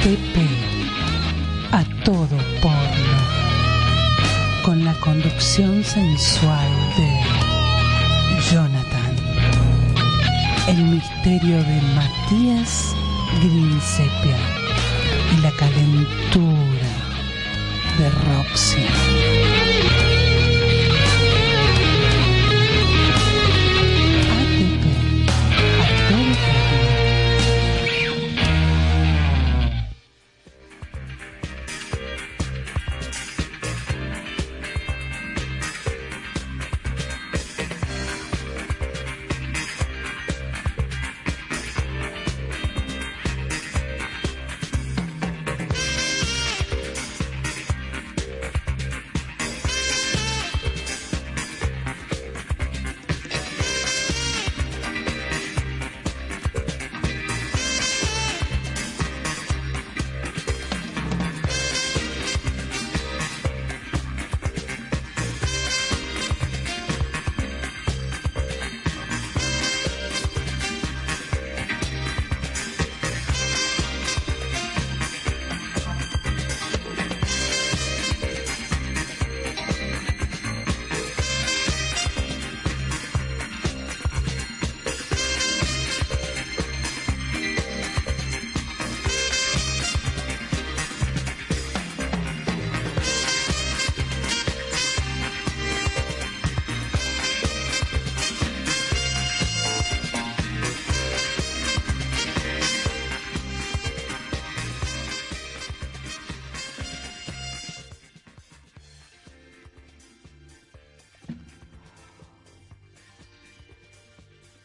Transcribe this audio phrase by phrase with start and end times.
[0.00, 0.36] ATP,
[1.72, 3.18] a todo porno,
[4.64, 9.14] con la conducción sensual de Jonathan,
[10.68, 12.94] el misterio de Matías
[13.42, 14.38] Grinsepia
[15.36, 16.92] y la calentura
[17.98, 19.49] de Roxy.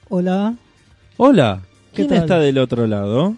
[0.09, 0.55] Hola.
[1.17, 1.61] Hola,
[1.91, 2.17] ¿Qué ¿quién tal?
[2.19, 3.35] está del otro lado?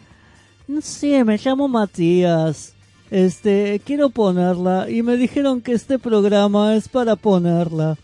[0.68, 2.74] No sé, me llamo Matías.
[3.10, 7.98] Este, quiero ponerla y me dijeron que este programa es para ponerla.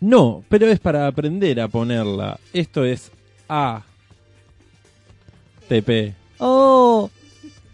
[0.00, 2.38] No, pero es para aprender a ponerla.
[2.52, 3.10] Esto es
[3.48, 3.82] A.
[5.68, 6.14] TP.
[6.38, 7.10] ¡Oh!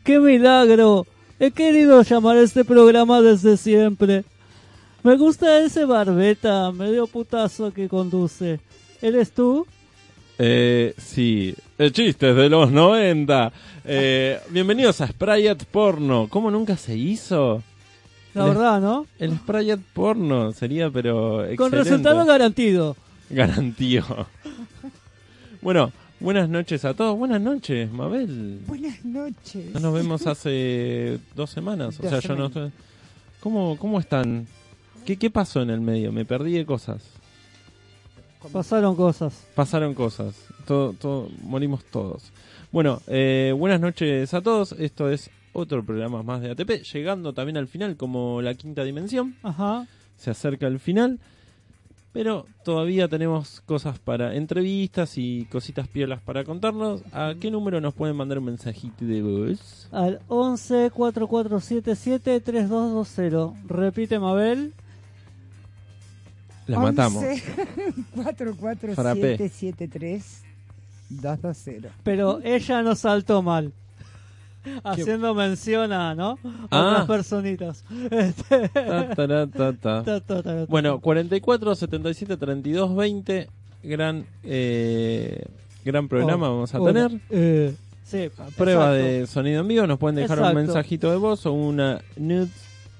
[0.04, 1.06] ¡Qué milagro!
[1.40, 4.24] He querido llamar a este programa desde siempre.
[5.02, 8.60] Me gusta ese barbeta, medio putazo que conduce.
[9.02, 9.66] ¿Eres tú?
[10.38, 13.52] Eh, sí, eh, chistes de los 90.
[13.84, 16.26] Eh, bienvenidos a Sprayat Porno.
[16.28, 17.62] ¿Cómo nunca se hizo?
[18.34, 19.06] La El- verdad, ¿no?
[19.18, 21.36] El Sprayat Porno sería, pero.
[21.38, 21.76] Con excelente.
[21.78, 22.96] resultado garantido.
[23.30, 24.04] Garantío.
[25.62, 27.16] bueno, buenas noches a todos.
[27.16, 28.58] Buenas noches, Mabel.
[28.66, 29.72] Buenas noches.
[29.72, 31.98] No nos vemos hace dos semanas.
[32.00, 32.50] O Dos sea, yo no.
[33.40, 34.46] ¿Cómo, ¿Cómo están?
[35.06, 36.10] ¿Qué, ¿Qué pasó en el medio?
[36.10, 37.02] Me perdí de cosas.
[38.52, 39.46] Pasaron cosas.
[39.54, 40.34] Pasaron cosas.
[40.66, 42.32] Todo, todo, morimos todos.
[42.72, 44.72] Bueno, eh, buenas noches a todos.
[44.72, 46.82] Esto es otro programa más de ATP.
[46.92, 49.36] Llegando también al final como la quinta dimensión.
[49.42, 49.86] Ajá.
[50.16, 51.18] Se acerca el final.
[52.12, 57.02] Pero todavía tenemos cosas para entrevistas y cositas piolas para contarnos.
[57.12, 59.88] ¿A qué número nos pueden mandar un mensajito de voz?
[59.90, 63.66] Al 11 4477 3220.
[63.66, 64.72] Repite, Mabel.
[66.66, 67.22] La matamos.
[68.14, 70.42] 447773
[71.10, 71.90] 220.
[72.02, 73.72] Pero ella no saltó mal.
[74.82, 76.38] Haciendo mención a, ¿no?
[76.70, 76.88] A Ah.
[76.88, 77.84] otras personitas.
[78.48, 79.72] Ta, ta, ta.
[79.74, 80.64] ta, ta, ta, ta.
[80.66, 83.48] Bueno, 44 77 32 20.
[83.82, 85.44] Gran, eh,
[85.84, 87.20] gran programa Oh, vamos a bueno, tener.
[87.28, 87.74] eh,
[88.04, 89.12] sí, Prueba exacto.
[89.12, 89.86] de sonido en vivo.
[89.86, 90.58] Nos pueden dejar Exacto.
[90.58, 92.48] un mensajito de voz o una nude.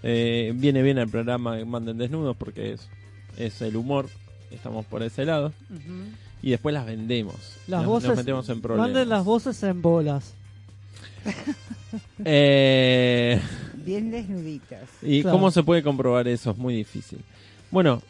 [0.03, 2.91] Eh, viene bien el programa manden desnudos porque es,
[3.37, 4.09] es el humor.
[4.51, 5.53] Estamos por ese lado.
[6.43, 7.35] Y después las vendemos.
[7.67, 8.09] Las nos, voces.
[8.11, 8.89] nos metemos en problemas.
[8.89, 10.35] Manden las voces en bolas.
[12.25, 13.41] Eh,
[13.85, 14.89] Bien desnuditas.
[15.03, 15.37] ¿Y Claro.
[15.37, 16.51] cómo se puede comprobar eso?
[16.53, 17.19] Es muy difícil.
[17.71, 18.03] Bueno,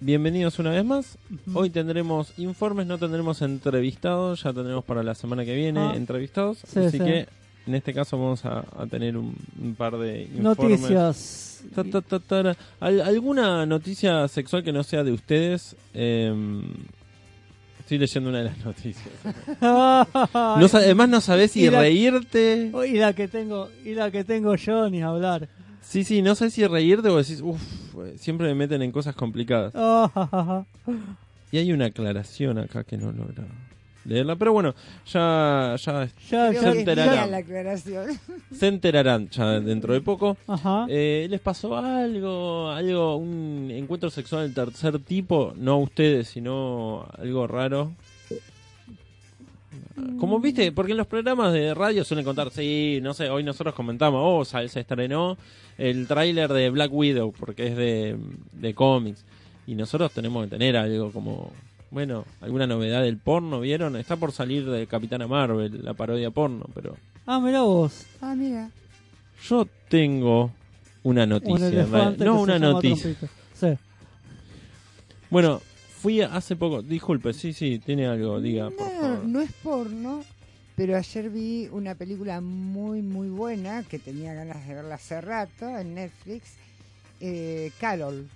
[0.00, 1.18] bienvenidos una vez más.
[1.54, 5.92] Hoy tendremos informes, no tendremos entrevistados, ya tendremos para la semana que viene Ah.
[5.94, 6.58] entrevistados.
[6.66, 7.04] Sí, así sí.
[7.04, 7.28] que
[7.66, 10.80] en este caso vamos a, a tener un, un par de informes.
[10.80, 11.62] Noticias.
[11.74, 12.56] Ta, ta, ta, tara.
[12.80, 15.74] Al- ¿Alguna noticia sexual que no sea de ustedes?
[15.94, 16.62] Em,
[17.80, 19.08] estoy leyendo una de las noticias.
[19.62, 22.70] No además no sabes si la- reírte.
[22.88, 25.48] y la que tengo, y la que tengo yo ni hablar.
[25.80, 27.60] Sí, sí, no sé si reírte o decís, uff,
[28.18, 29.72] siempre me meten en cosas complicadas.
[29.76, 30.64] Ah.
[31.52, 33.44] Y hay una aclaración acá que no logra
[34.04, 34.36] leerla.
[34.36, 34.74] Pero bueno,
[35.06, 37.30] ya, ya Ya, se enterarán.
[37.30, 38.06] la aclaración.
[38.52, 40.36] se enterarán ya dentro de poco.
[40.46, 40.86] Ajá.
[40.88, 45.52] Eh, ¿Les pasó algo, algo, un encuentro sexual del tercer tipo?
[45.56, 47.92] No a ustedes, sino algo raro.
[50.18, 53.74] Como viste, porque en los programas de radio suelen contar, sí, no sé, hoy nosotros
[53.74, 55.36] comentamos, oh, sal- se estrenó
[55.78, 58.16] el tráiler de Black Widow, porque es de,
[58.52, 59.24] de cómics.
[59.66, 61.50] Y nosotros tenemos que tener algo como,
[61.90, 63.96] bueno, alguna novedad del porno, ¿vieron?
[63.96, 66.96] Está por salir de Capitana Marvel, la parodia porno, pero
[67.26, 68.04] Ah, mira vos.
[68.20, 68.70] Ah, mira.
[69.48, 70.50] yo tengo
[71.02, 71.86] una Un noticia.
[72.18, 73.14] No una noticia.
[73.54, 73.68] Sí.
[75.30, 75.60] Bueno,
[76.00, 79.24] fui hace poco, disculpe, sí, sí, tiene algo, diga, por No, favor.
[79.24, 80.22] no es porno,
[80.76, 85.66] pero ayer vi una película muy, muy buena que tenía ganas de verla hace rato
[85.78, 86.54] en Netflix,
[87.20, 88.26] eh, Carol.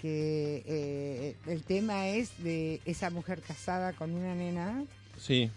[0.00, 4.84] Que eh, el tema es de esa mujer casada con una nena
[5.18, 5.50] Sí,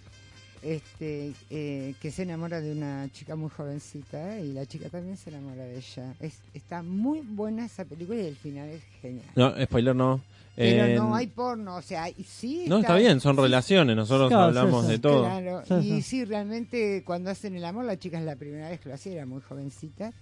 [0.64, 5.30] este, eh, que se enamora de una chica muy jovencita y la chica también se
[5.30, 6.14] enamora de ella.
[6.20, 9.26] Es, está muy buena esa película y el final es genial.
[9.36, 10.22] no, spoiler no.
[10.56, 12.66] Pero no hay porno, o sea, y sí.
[12.68, 14.92] No, está bien, son sí, relaciones, nosotros Claro, hablamos sí, sí.
[14.92, 15.24] de todo.
[15.24, 18.90] Claro, y sí, realmente cuando hacen el amor, la chica es la primera vez que
[18.90, 20.14] lo hacía, era muy jovencita.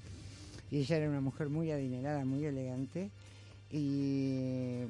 [0.72, 3.10] Y ella era una mujer muy adinerada, muy elegante.
[3.74, 4.84] Y,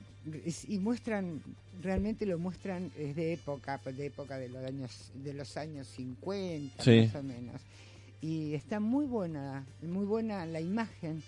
[0.68, 1.42] y muestran,
[1.82, 6.84] realmente lo muestran desde época, pues, de época de los años, de los años 50,
[6.84, 7.02] Sí.
[7.06, 7.62] más o menos.
[8.22, 11.22] Y está muy buena, muy buena la imagen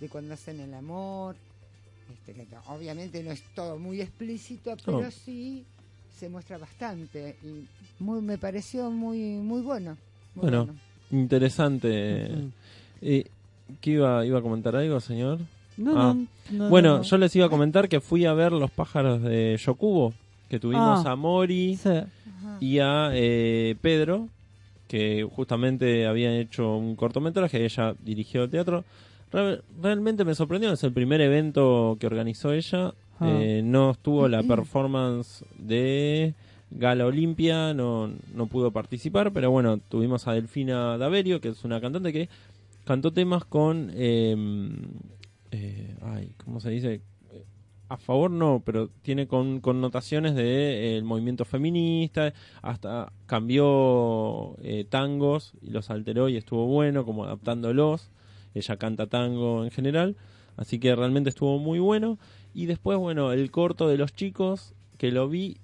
[0.00, 1.36] de cuando hacen el amor.
[2.12, 5.64] Este, que to- obviamente no es todo muy explícito, pero sí
[6.18, 7.66] se muestra bastante y
[8.02, 9.96] muy me pareció muy muy bueno.
[10.34, 10.74] muy Bueno,
[11.10, 12.28] Interesante.
[13.00, 13.24] Eh,
[13.80, 15.38] ¿Qué iba, iba a comentar algo, señor?
[15.76, 16.14] No, Ah.
[16.14, 16.26] no,
[16.64, 17.02] no, bueno, no.
[17.02, 20.14] yo les iba a comentar que fui a ver los pájaros de Yokubo,
[20.48, 21.12] que tuvimos Ah.
[21.12, 21.90] a Mori Sí.
[22.60, 24.28] Y a eh, Pedro,
[24.86, 28.84] que justamente habían hecho un cortometraje ella dirigió el teatro.
[29.32, 32.92] Re- realmente me sorprendió, es el primer evento que organizó ella.
[33.18, 33.30] Ah.
[33.40, 36.34] Eh, no estuvo la performance de
[36.70, 41.80] Gala Olimpia, no, no pudo participar, pero bueno, tuvimos a Delfina Daverio, que es una
[41.80, 42.28] cantante que
[42.84, 43.90] cantó temas con...
[43.94, 44.36] eh,
[45.54, 47.00] eh, ay, ¿cómo se dice?
[47.88, 55.52] A favor no, pero tiene con connotaciones de eh, movimiento feminista, hasta cambió eh, tangos
[55.60, 58.10] y los alteró y estuvo bueno, como adaptándolos.
[58.54, 60.16] Ella canta tango en general,
[60.56, 62.18] así que realmente estuvo muy bueno.
[62.52, 65.58] Y después, bueno, el corto de los chicos, que lo vi.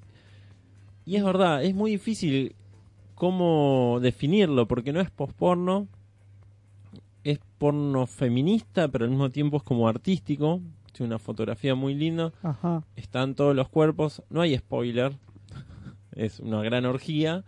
[1.07, 2.55] Y es verdad, es muy difícil
[3.15, 5.89] cómo definirlo, porque no es posporno,
[7.25, 10.61] es porno feminista, pero al mismo tiempo es como artístico.
[10.93, 12.83] Tiene una fotografía muy linda, Ajá.
[12.97, 15.13] están todos los cuerpos, no hay spoiler,
[16.13, 17.45] es una gran orgía,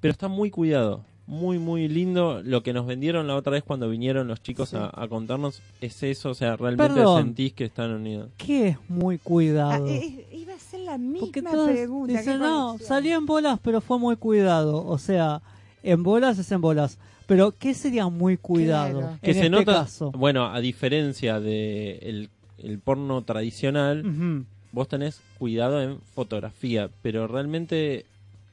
[0.00, 2.42] pero está muy cuidado, muy, muy lindo.
[2.44, 4.76] Lo que nos vendieron la otra vez cuando vinieron los chicos Sí.
[4.76, 7.24] a, a contarnos es eso, o sea, realmente Perdón.
[7.24, 8.30] sentís que están unidos.
[8.36, 9.86] ¿Qué es muy Ah, cuidado?
[9.88, 11.28] eh, iba a ser la misma
[11.66, 12.12] pregunta.
[12.12, 14.86] dicen, ¿qué no, salí en bolas, pero fue muy cuidado.
[14.86, 15.42] O sea,
[15.82, 16.98] en bolas es en bolas.
[17.26, 19.00] Pero, ¿qué sería muy cuidado?
[19.00, 19.18] Claro.
[19.22, 20.10] Que en se este nota, caso.
[20.12, 22.28] bueno, a diferencia de el,
[22.58, 24.44] el porno tradicional, Ujú.
[24.72, 28.04] vos tenés cuidado en fotografía, pero realmente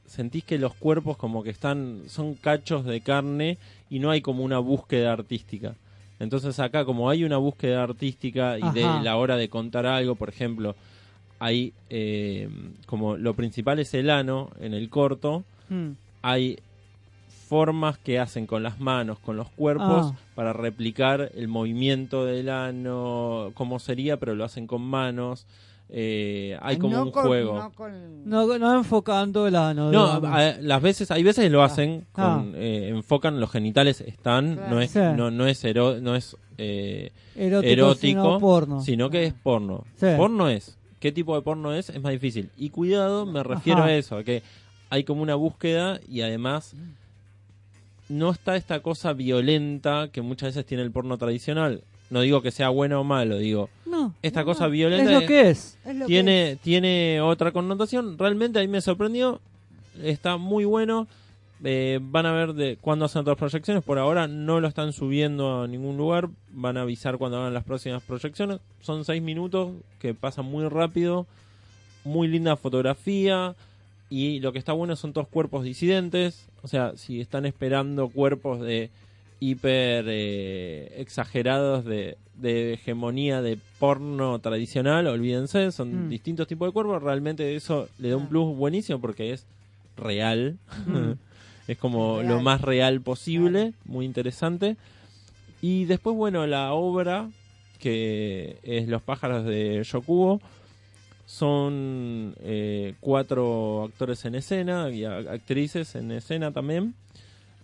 [0.06, 3.58] sentís que los cuerpos como que están, son cachos de carne
[3.90, 5.74] y no hay como una búsqueda artística.
[6.18, 10.28] Entonces acá como hay una búsqueda artística y de la hora de contar algo, por
[10.28, 10.76] ejemplo,
[11.40, 12.48] hay eh,
[12.86, 15.92] como lo principal es el ano en el corto, Mm.
[16.22, 16.58] hay
[17.52, 20.16] formas que hacen con las manos, con los cuerpos, Ah.
[20.34, 25.44] para replicar el movimiento del ano, como sería, pero lo hacen con manos.
[25.90, 27.58] Eh, hay como No un con- juego.
[27.58, 29.92] No, con- No, no enfocando el ano.
[29.92, 32.38] No, a- las veces, hay veces lo hacen, Ah.
[32.40, 34.70] con, eh, enfocan los genitales están, Claro.
[34.74, 35.00] no es, Sí.
[35.14, 38.80] no, no es, ero- no es eh, erótico, erótico, sino porno.
[38.80, 39.84] sino que es porno.
[39.96, 40.06] Sí.
[40.16, 41.90] Porno es, ¿qué tipo de porno es?
[41.90, 42.48] Es más difícil.
[42.56, 43.88] Y cuidado, me refiero Ajá.
[43.88, 44.42] a eso, a que
[44.88, 46.74] hay como una búsqueda y además
[48.12, 51.82] no está esta cosa violenta que muchas veces tiene el porno tradicional.
[52.10, 55.26] No digo que sea bueno o malo, digo, No, esta No, cosa es violenta lo
[55.26, 55.78] que es.
[55.84, 56.58] es lo que tiene, es.
[56.60, 58.18] tiene otra connotación.
[58.18, 59.40] Realmente a mí me sorprendió.
[60.02, 61.06] Está muy bueno.
[61.64, 63.82] Eh, van a ver de cuándo hacen otras proyecciones.
[63.82, 66.28] Por ahora no lo están subiendo a ningún lugar.
[66.50, 68.58] Van a avisar cuando hagan las próximas proyecciones.
[68.82, 71.26] Son seis minutos que pasan muy rápido.
[72.04, 73.54] Muy linda fotografía.
[74.12, 76.46] Y lo que está bueno son todos cuerpos disidentes.
[76.62, 78.90] O sea, si están esperando cuerpos de
[79.40, 86.10] hiper eh, exagerados de, de hegemonía de porno tradicional, olvídense, son Mm.
[86.10, 88.28] distintos tipos de cuerpos, realmente eso le da un Ah.
[88.28, 89.46] plus buenísimo porque es
[89.96, 91.12] real, Mm.
[91.68, 94.76] es como lo más real posible, muy interesante.
[95.62, 97.30] Y después, bueno, la obra,
[97.78, 100.40] que es Los pájaros de Yokubo,
[101.32, 106.94] son eh, cuatro actores en escena y actrices en escena también,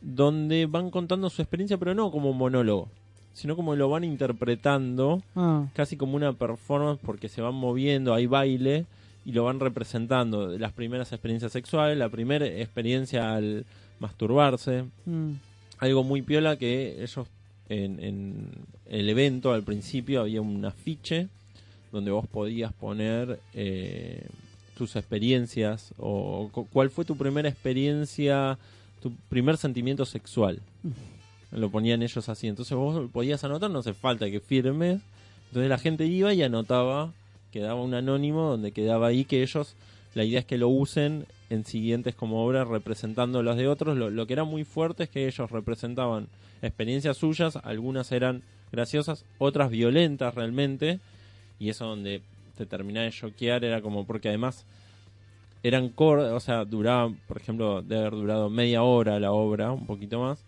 [0.00, 2.88] donde van contando su experiencia, pero no como monólogo,
[3.34, 8.24] sino como lo van interpretando Ah, casi como una performance porque se van moviendo, hay
[8.24, 8.86] baile
[9.26, 10.56] y lo van representando.
[10.56, 13.66] Las primeras experiencias sexuales, la primera experiencia al
[14.00, 15.32] masturbarse, mm,
[15.80, 17.26] algo muy piola que ellos
[17.68, 18.50] en, en
[18.86, 21.28] el evento al principio había un afiche
[21.92, 24.26] donde vos podías poner eh,
[24.76, 28.58] tus experiencias o cu- cuál fue tu primera experiencia,
[29.00, 30.60] tu primer sentimiento sexual.
[31.50, 32.46] Lo ponían ellos así.
[32.48, 35.00] Entonces vos podías anotar, no hace falta que firmes.
[35.48, 37.12] Entonces la gente iba y anotaba,
[37.52, 39.74] quedaba un anónimo donde quedaba ahí que ellos,
[40.14, 43.96] la idea es que lo usen en siguientes como obras representando las de otros.
[43.96, 46.26] Lo, lo que era muy fuerte es que ellos representaban
[46.60, 51.00] experiencias suyas, algunas eran graciosas, otras violentas realmente,
[51.58, 52.22] y eso donde
[52.56, 54.64] te terminaba de choquear era como porque además
[55.62, 59.86] eran cortas, o sea, duraban, por ejemplo, de haber durado media hora la obra, un
[59.86, 60.44] poquito más,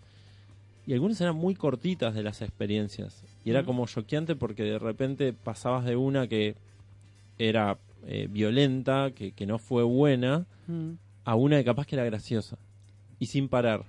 [0.87, 5.33] y algunas eran muy cortitas de las experiencias, y era como choqueante porque de repente
[5.33, 6.55] pasabas de una que
[7.37, 7.77] era
[8.07, 10.91] eh, violenta, que, que no fue buena, mm.
[11.25, 12.57] a una que capaz que era graciosa.
[13.19, 13.83] Y sin parar.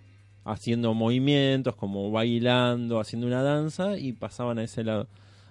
[0.45, 5.07] Haciendo movimientos, como bailando, haciendo una danza y pasaban a ese lado.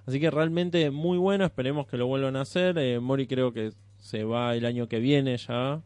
[0.06, 2.78] Así que realmente muy bueno, esperemos que lo vuelvan a hacer.
[2.78, 5.82] Eh, Mori creo que se va el año que viene ya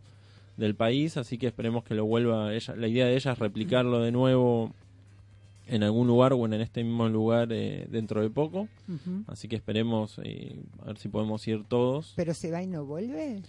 [0.57, 2.75] del país, así que esperemos que lo vuelva ella.
[2.75, 4.72] La idea de ella es replicarlo de nuevo
[5.67, 8.67] en algún lugar o en este mismo lugar eh, dentro de poco.
[9.27, 12.13] Así que esperemos eh, a ver si podemos ir todos.
[12.15, 13.41] ¿Pero se va y no vuelve?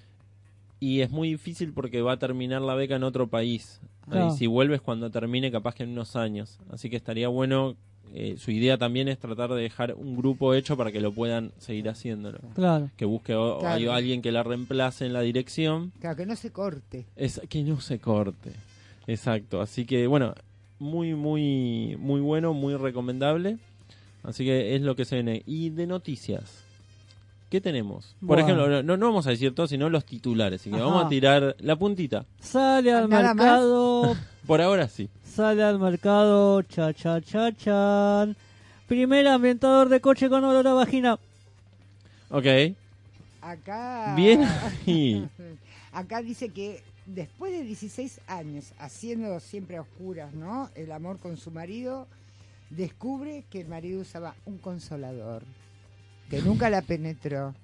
[0.81, 3.81] Y es muy difícil porque va a terminar la beca en otro país.
[4.09, 4.29] Claro.
[4.29, 6.59] Y si vuelves cuando termine, capaz que en unos años.
[6.71, 7.77] Así que estaría bueno.
[8.15, 11.53] Eh, su idea también es tratar de dejar un grupo hecho para que lo puedan
[11.59, 12.39] seguir haciéndolo.
[12.55, 12.91] Claro.
[12.97, 13.75] Que busque o- Claro.
[13.75, 15.93] hay alguien que la reemplace en la dirección.
[16.01, 17.05] Claro, que no se corte.
[17.17, 18.53] Es, que no se corte.
[19.07, 19.61] Exacto.
[19.61, 20.35] Así que bueno,
[20.79, 23.59] muy, muy, muy bueno, muy recomendable.
[24.23, 25.43] Así que es lo que se viene.
[25.47, 26.63] Y de noticias.
[27.49, 28.17] ¿Qué tenemos?
[28.21, 28.43] Por Bueno.
[28.43, 30.61] ejemplo, no, no vamos a decir todo, sino los titulares.
[30.61, 30.85] Así que Ajá.
[30.85, 32.25] vamos a tirar la puntita.
[32.41, 33.37] Sale al Nada más.
[33.37, 35.09] mercado, Por ahora sí.
[35.25, 38.37] sale al mercado, cha cha cha chan.
[38.89, 41.19] Primer ambientador de coche con olor a vagina.
[42.31, 42.47] Ok.
[43.41, 44.15] Acá.
[44.17, 45.29] Bien ahí.
[45.93, 50.69] Acá dice que después de 16 años haciendo siempre a oscuras, ¿no?
[50.75, 52.07] El amor con su marido,
[52.71, 55.43] descubre que el marido usaba un consolador.
[56.31, 57.55] Que nunca la penetró.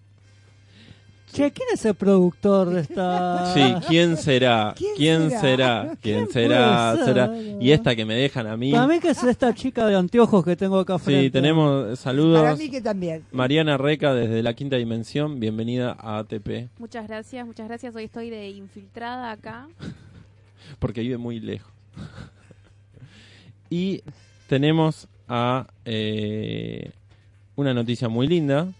[1.32, 3.50] Che, ¿quién es el productor de esta...?
[3.54, 4.74] Sí, ¿quién será?
[4.76, 5.40] ¿Quién ¿Quién será?
[5.40, 5.82] será?
[6.02, 6.96] ¿Quién ¿Quién será?
[7.04, 7.26] será?
[7.28, 7.62] ser?
[7.62, 8.70] Y esta que me dejan a mí.
[8.72, 11.22] Para mí que es esta chica de anteojos que tengo acá frente.
[11.24, 12.58] Sí, tenemos Para saludos.
[12.58, 13.24] mí que también.
[13.32, 17.96] Mariana Reca desde la quinta dimensión, bienvenida a ATP, Muchas gracias, muchas gracias.
[17.96, 19.68] Hoy estoy de infiltrada acá.
[20.78, 21.72] porque vive muy lejos.
[23.70, 24.02] y
[24.48, 26.90] tenemos a eh,
[27.56, 28.68] una noticia muy linda.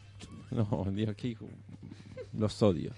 [0.53, 1.47] No, Dios, qué hijo.
[2.39, 2.91] Los odio.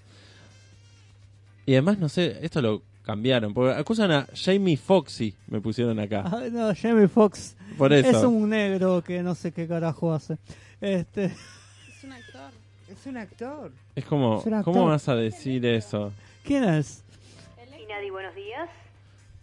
[1.65, 3.53] Y además, no sé, esto lo cambiaron.
[3.53, 6.23] Porque acusan a Jamie Foxy, me pusieron acá.
[6.25, 8.09] Ah, no, Jamie Foxx Por eso.
[8.09, 10.37] es un negro que no sé qué carajo hace.
[10.81, 12.51] Este, Es un actor.
[12.89, 13.71] Es un actor.
[13.95, 14.73] Es como, Es un actor.
[14.73, 16.11] ¿cómo vas a decir eso?
[16.43, 17.03] ¿quién es?
[17.81, 18.69] Inadi, buenos días.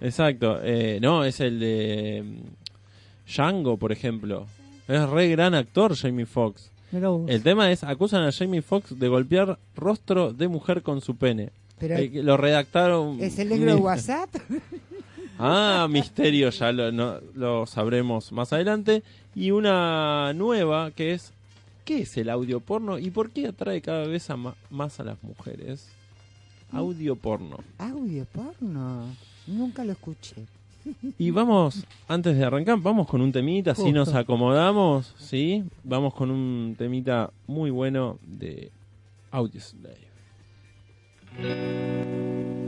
[0.02, 0.60] Exacto.
[0.62, 4.46] eh, no, es el de mm, Django, por ejemplo.
[4.88, 6.70] Es re gran actor Jamie Foxx.
[6.92, 11.50] El tema es, acusan a Jamie Foxx de golpear rostro de mujer con su pene.
[11.78, 13.18] Pero Eh, lo redactaron...
[13.20, 14.28] es el negro de WhatsApp.
[15.44, 19.02] Ah, misterio, ya lo, no- lo sabremos más adelante.
[19.34, 21.32] Y una nueva que es,
[21.84, 25.20] ¿qué es el audio porno y por qué atrae cada vez a más a las
[25.24, 25.88] mujeres?
[26.70, 27.58] Audio porno.
[27.78, 29.06] Audio porno.
[29.48, 30.36] Nunca lo escuché.
[31.18, 33.92] Y vamos, antes de arrancar, vamos con un temita, Justo.
[33.92, 35.64] nos acomodamos, ¿sí?
[35.84, 38.70] Vamos con un temita muy bueno de
[39.30, 40.12] Audioslave.
[41.34, 42.61] Someone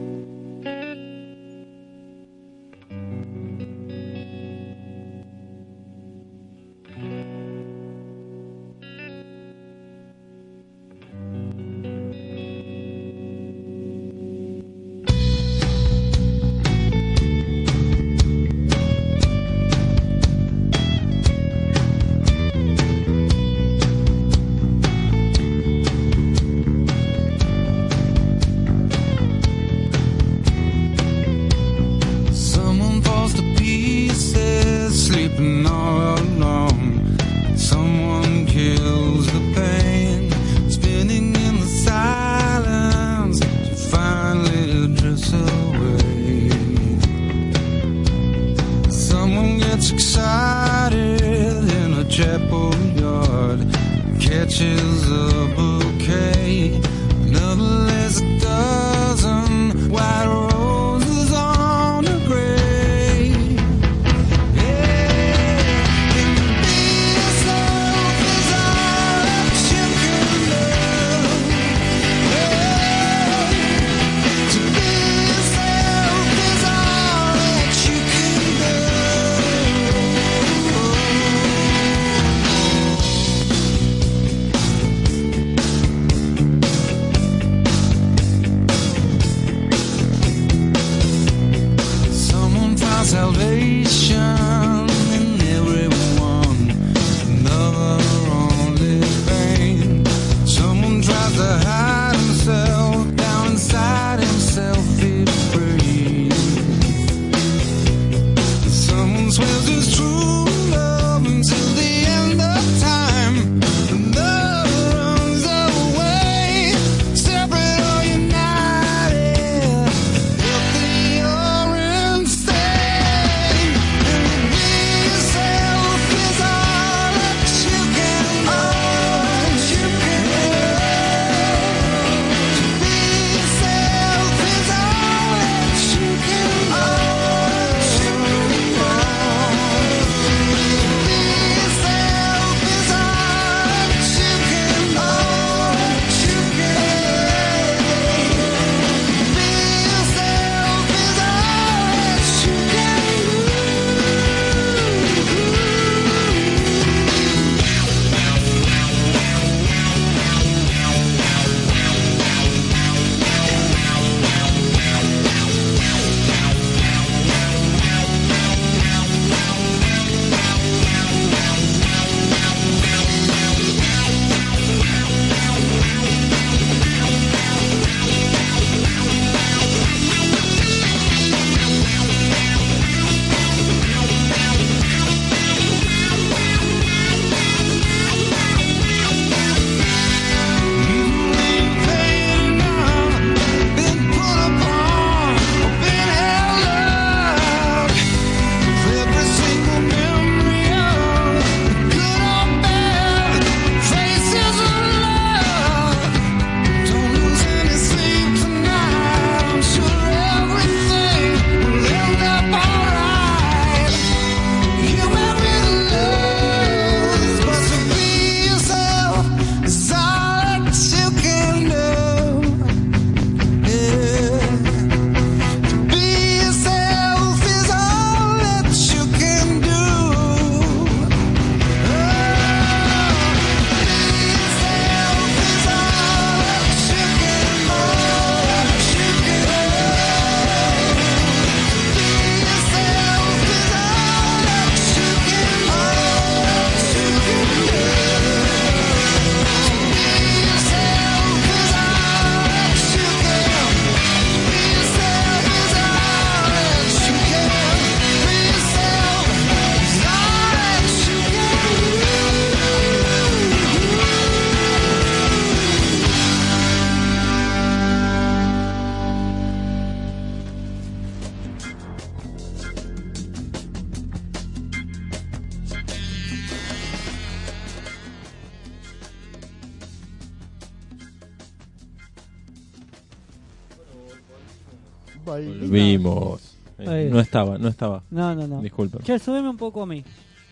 [287.45, 288.03] estaba, no estaba.
[288.11, 288.63] No, no, no.
[288.63, 288.99] Disculpa.
[289.03, 290.03] Che, subime un poco a mí.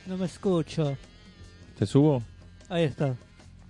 [0.07, 0.97] No me escucho.
[1.79, 2.23] ¿Te subo?
[2.69, 3.15] Ahí está.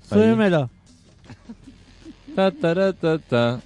[0.09, 0.69] Súbemelo.
[2.35, 3.61] Ta, tara, ta, ta.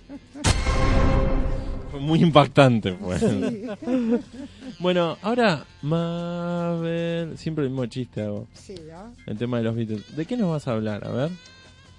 [1.93, 3.23] Fue muy impactante, pues.
[4.81, 7.39] bueno, ahora, Mabel.
[7.39, 8.49] Siempre el mismo chiste hago.
[8.55, 9.15] Sí, ¿no?
[9.27, 10.17] El tema de los Beatles.
[10.17, 11.07] ¿De qué nos vas a hablar?
[11.07, 11.31] A ver.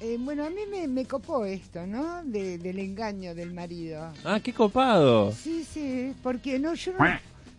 [0.02, 2.22] Eh, bueno, a mí me, me copó esto, ¿no?
[2.26, 4.12] De- del engaño del marido.
[4.26, 5.32] Ah, qué copado.
[5.32, 6.98] Sí, sí, porque no, yo no,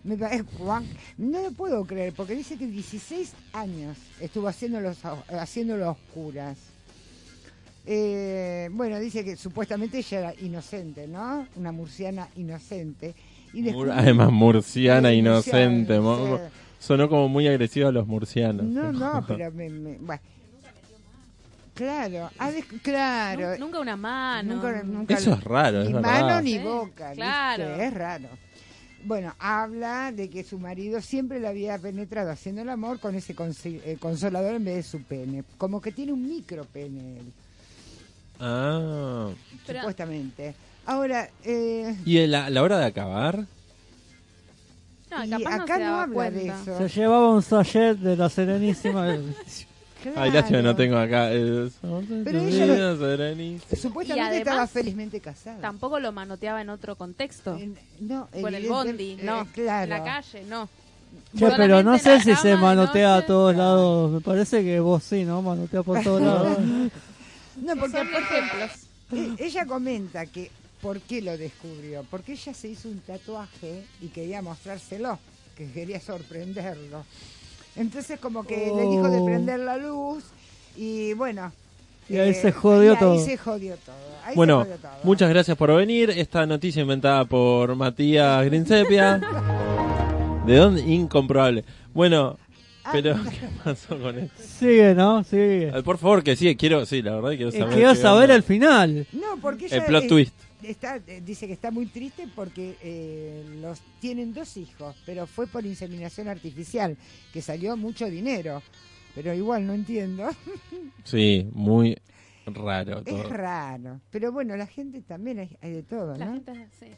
[0.04, 0.82] me pa- eh, guau,
[1.18, 6.56] no lo puedo creer, porque dice que 16 años estuvo haciéndolo, a- haciéndolo a oscuras.
[7.86, 11.46] Eh, bueno, dice que supuestamente ella era inocente, ¿no?
[11.56, 13.14] Una murciana inocente.
[13.54, 15.98] Y Mur- descubrí- además, murciana, inocente.
[15.98, 16.42] murciana, mo- sí.
[16.80, 18.64] Sonó como muy agresivo a los murcianos.
[18.66, 20.20] No, no, pero me, me- bueno.
[21.74, 22.28] Claro,
[22.82, 23.52] claro.
[23.52, 24.54] Nu- Nunca una mano.
[24.56, 26.10] Nunca- nunca Eso es raro, es ni verdad.
[26.22, 27.68] mano ni boca, claro.
[27.68, 27.86] ¿viste?
[27.86, 28.28] es raro.
[29.04, 33.34] Bueno, habla de que su marido siempre le había penetrado haciendo el amor con ese
[33.64, 35.44] eh, consolador en vez de su pene.
[35.56, 37.32] Como que tiene un micro pene, él,
[38.40, 39.30] Ah.
[39.66, 40.54] Supuestamente.
[40.86, 43.44] Ahora, eh, ¿Y la, la hora de acabar?
[45.10, 46.78] No, y capaz no acá se no, habla de eso.
[46.78, 49.06] Se llevaba un sachet de la Serenísima.
[50.16, 50.62] Ay, lástima, Claro.
[50.62, 51.32] no tengo acá.
[51.32, 51.68] eh,
[52.24, 52.96] Pero ella lo-.
[53.76, 55.60] Supuestamente Y además, estaba felizmente casada.
[55.60, 57.56] Tampoco lo manoteaba en otro contexto.
[57.56, 59.46] En- no, Por el evidente- bondi, eh, no.
[59.52, 59.84] claro.
[59.84, 60.68] En la calle, no.
[61.36, 63.26] Che, pero no sé la si se de manotea a noche.
[63.28, 64.10] todos lados.
[64.12, 65.42] Me parece que vos sí, ¿no?
[65.42, 66.58] Manotea por todos lados.
[67.60, 68.70] No, porque Son aparte, ejemplos.
[69.12, 70.48] eh, ella comenta que
[70.80, 72.04] por qué lo descubrió.
[72.08, 75.18] Porque ella se hizo un tatuaje y quería mostrárselo,
[75.56, 77.04] que quería sorprenderlo.
[77.78, 79.24] Entonces como que le dijo de Oh.
[79.24, 80.24] prender la luz
[80.76, 81.52] y bueno.
[82.08, 83.18] eh, Y ahí se jodió y ahí todo.
[83.24, 83.94] se jodió todo.
[84.24, 84.90] ahí se Bueno, jodió todo.
[85.04, 86.10] muchas gracias por venir.
[86.10, 89.20] Esta noticia inventada por Matías Grinsepia.
[90.46, 90.82] ¿De dónde?
[90.82, 91.64] Incomprobable.
[91.94, 92.36] Bueno,
[92.84, 94.42] Ah, pero ¿qué pasó con esto?
[94.58, 95.22] Sigue, ¿no?
[95.22, 95.68] Sigue.
[95.76, 97.74] Eh, Por favor, que sí, quiero, sí, la verdad quiero Eh, saber.
[97.74, 99.06] Quiero saber el final.
[99.12, 100.34] No, porque El plot eh, twist.
[100.62, 105.46] Está, eh, dice que está muy triste porque eh, los tienen dos hijos, pero fue
[105.46, 106.96] por inseminación artificial,
[107.32, 108.62] que salió mucho dinero.
[109.14, 110.28] Pero igual no entiendo.
[111.04, 111.96] Sí, muy
[112.46, 113.16] raro todo.
[113.22, 114.00] Es raro.
[114.10, 116.32] Pero bueno, la gente también hay, hay de todo, La ¿no?
[116.34, 116.92] gente es así.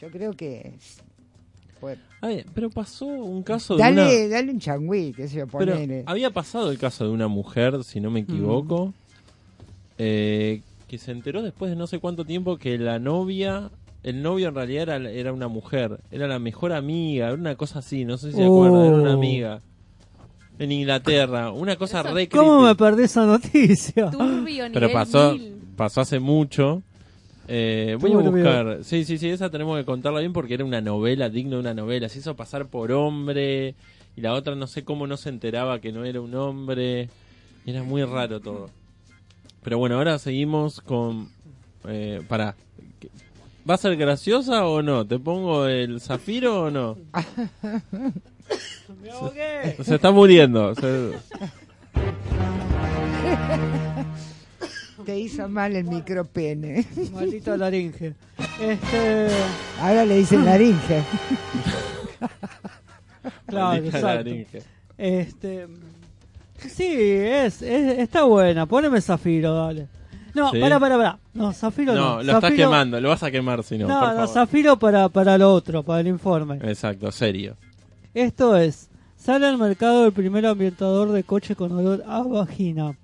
[0.00, 0.74] Yo creo que...
[0.76, 1.02] es-
[1.80, 4.34] bueno, Ay, pero pasó un caso de dale, una...
[4.36, 8.00] dale un changüí, que se yo, Pero había pasado el caso de una mujer, si
[8.00, 8.92] no me equivoco,
[9.98, 13.70] eh, que se enteró después de no sé cuánto tiempo que la novia,
[14.02, 17.78] el novio en realidad era, era una mujer, era la mejor amiga, era una cosa
[17.78, 18.64] así, no sé si se Oh.
[18.64, 19.60] acuerdan, era una amiga.
[20.58, 24.10] En Inglaterra, una cosa Eso- re ¿Cómo me perdí esa noticia?
[24.10, 25.54] Turbio nivel Pero pasó, mil.
[25.76, 26.82] pasó hace mucho.
[27.46, 28.78] Eh, voy a buscar.
[28.82, 31.74] Sí, sí, sí, esa tenemos que contarla bien porque era una novela, digno de una
[31.74, 32.08] novela.
[32.08, 33.74] Se hizo pasar por hombre
[34.16, 37.08] y la otra no sé cómo no se enteraba que no era un hombre.
[37.64, 38.70] Era muy raro todo.
[39.62, 41.28] Pero bueno, ahora seguimos con...
[41.86, 42.54] Eh, para.
[43.68, 45.06] ¿Va a ser graciosa o no?
[45.06, 46.96] ¿Te pongo el zafiro o no?
[49.02, 49.76] Me ahogué.
[49.82, 50.74] Se está muriendo.
[50.74, 51.12] se-
[55.04, 56.86] Te hizo mal el micropene.
[57.12, 58.14] Maldito laringe.
[58.60, 59.28] Este.
[59.80, 61.02] Ahora le dicen laringe.
[63.46, 64.16] Claro, Maldita exacto.
[64.16, 64.62] laringe.
[64.98, 65.66] Este.
[66.68, 68.66] Sí, es, es- está buena.
[68.66, 69.88] Poneme Zafiro, dale.
[70.34, 70.60] No, ¿Sí?
[70.60, 71.18] para, para, para.
[71.34, 72.00] No, Zafiro no.
[72.00, 73.88] No, lo estás Zafiro- quemando, lo vas a quemar si no.
[73.88, 74.28] No, por no, favor.
[74.28, 76.58] Zafiro para, para lo otro, para el informe.
[76.62, 77.56] Exacto, serio.
[78.14, 82.94] Esto es, sale al mercado el primer ambientador de coche con olor a vagina.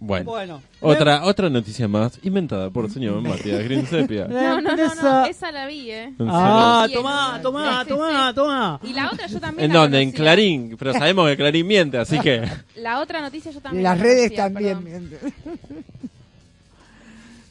[0.00, 4.26] Bueno, Bueno, otra otra noticia más inventada por el señor Matías Grinsepia.
[4.28, 6.04] No, no, no, no, esa la vi, ¿eh.
[6.18, 7.00] ¿En Ah, serio?
[7.02, 8.80] tomá, tomá, tomá, tomá.
[8.82, 10.00] Y la otra yo también ¿En la dónde?
[10.02, 10.12] En.
[10.12, 10.76] Clarín.
[10.78, 12.42] Pero sabemos que Clarín miente, así que...
[12.76, 15.08] La otra noticia yo también Las la redes conocía, también.
[15.10, 15.32] perdón.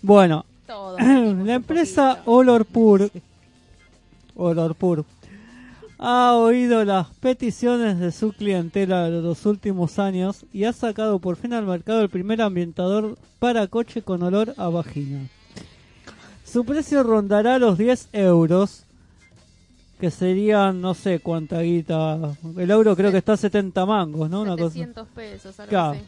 [0.02, 0.98] Bueno, Todo.
[1.00, 2.22] la empresa.
[2.26, 3.10] Olorpur,
[4.36, 5.04] Olorpur
[6.00, 11.36] ha oído las peticiones de su clientela de los últimos años y ha sacado por
[11.38, 15.28] fin al mercado el primer ambientador para coche con olor a vagina.
[16.46, 18.84] Su precio rondará los 10 euros,
[20.00, 22.36] que serían no sé cuánta guita.
[22.58, 24.42] El euro creo que está a 70 mangos, ¿no?
[24.42, 24.70] Una cosa.
[24.74, 25.92] 700 pesos, algo Claro.
[25.92, 26.02] así.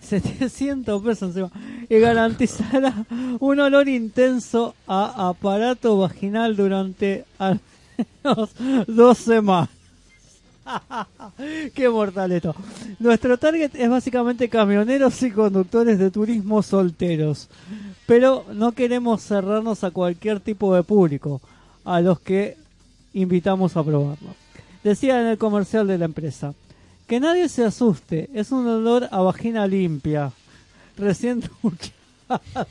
[0.00, 1.50] 700 pesos encima.
[1.88, 3.04] Y garantizará
[3.40, 7.60] un olor intenso a aparato vaginal durante al
[8.86, 9.70] dos semanas.
[11.74, 12.54] Qué mortal esto.
[12.98, 17.48] Nuestro target es básicamente camioneros y conductores de turismo solteros.
[18.06, 21.40] Pero no queremos cerrarnos a cualquier tipo de público,
[21.84, 22.56] a los que
[23.14, 24.34] invitamos a probarlo.
[24.84, 26.54] Decía en el comercial de la empresa.
[27.06, 30.32] Que nadie se asuste, es un olor a vagina limpia.
[30.96, 32.66] Recién duchada.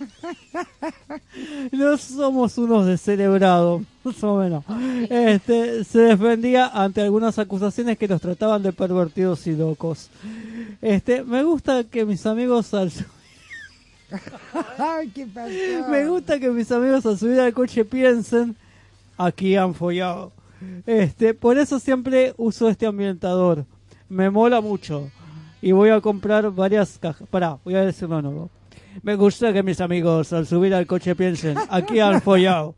[1.72, 4.64] No somos unos descerebrados, más o menos.
[5.08, 10.10] Este, se defendía ante algunas acusaciones que los trataban de pervertidos y locos.
[10.80, 12.90] Este, me gusta que mis amigos al
[15.88, 18.56] me gusta que mis amigos al subir al coche piensen,
[19.16, 20.32] aquí han follado.
[20.86, 23.64] Este, por eso siempre uso este ambientador.
[24.08, 25.10] Me mola mucho.
[25.62, 27.28] Y voy a comprar varias cajas.
[27.28, 28.50] Pará, voy a decirlo de nuevo.
[29.02, 32.74] Me gusta que mis amigos al subir al coche piensen, aquí han follado.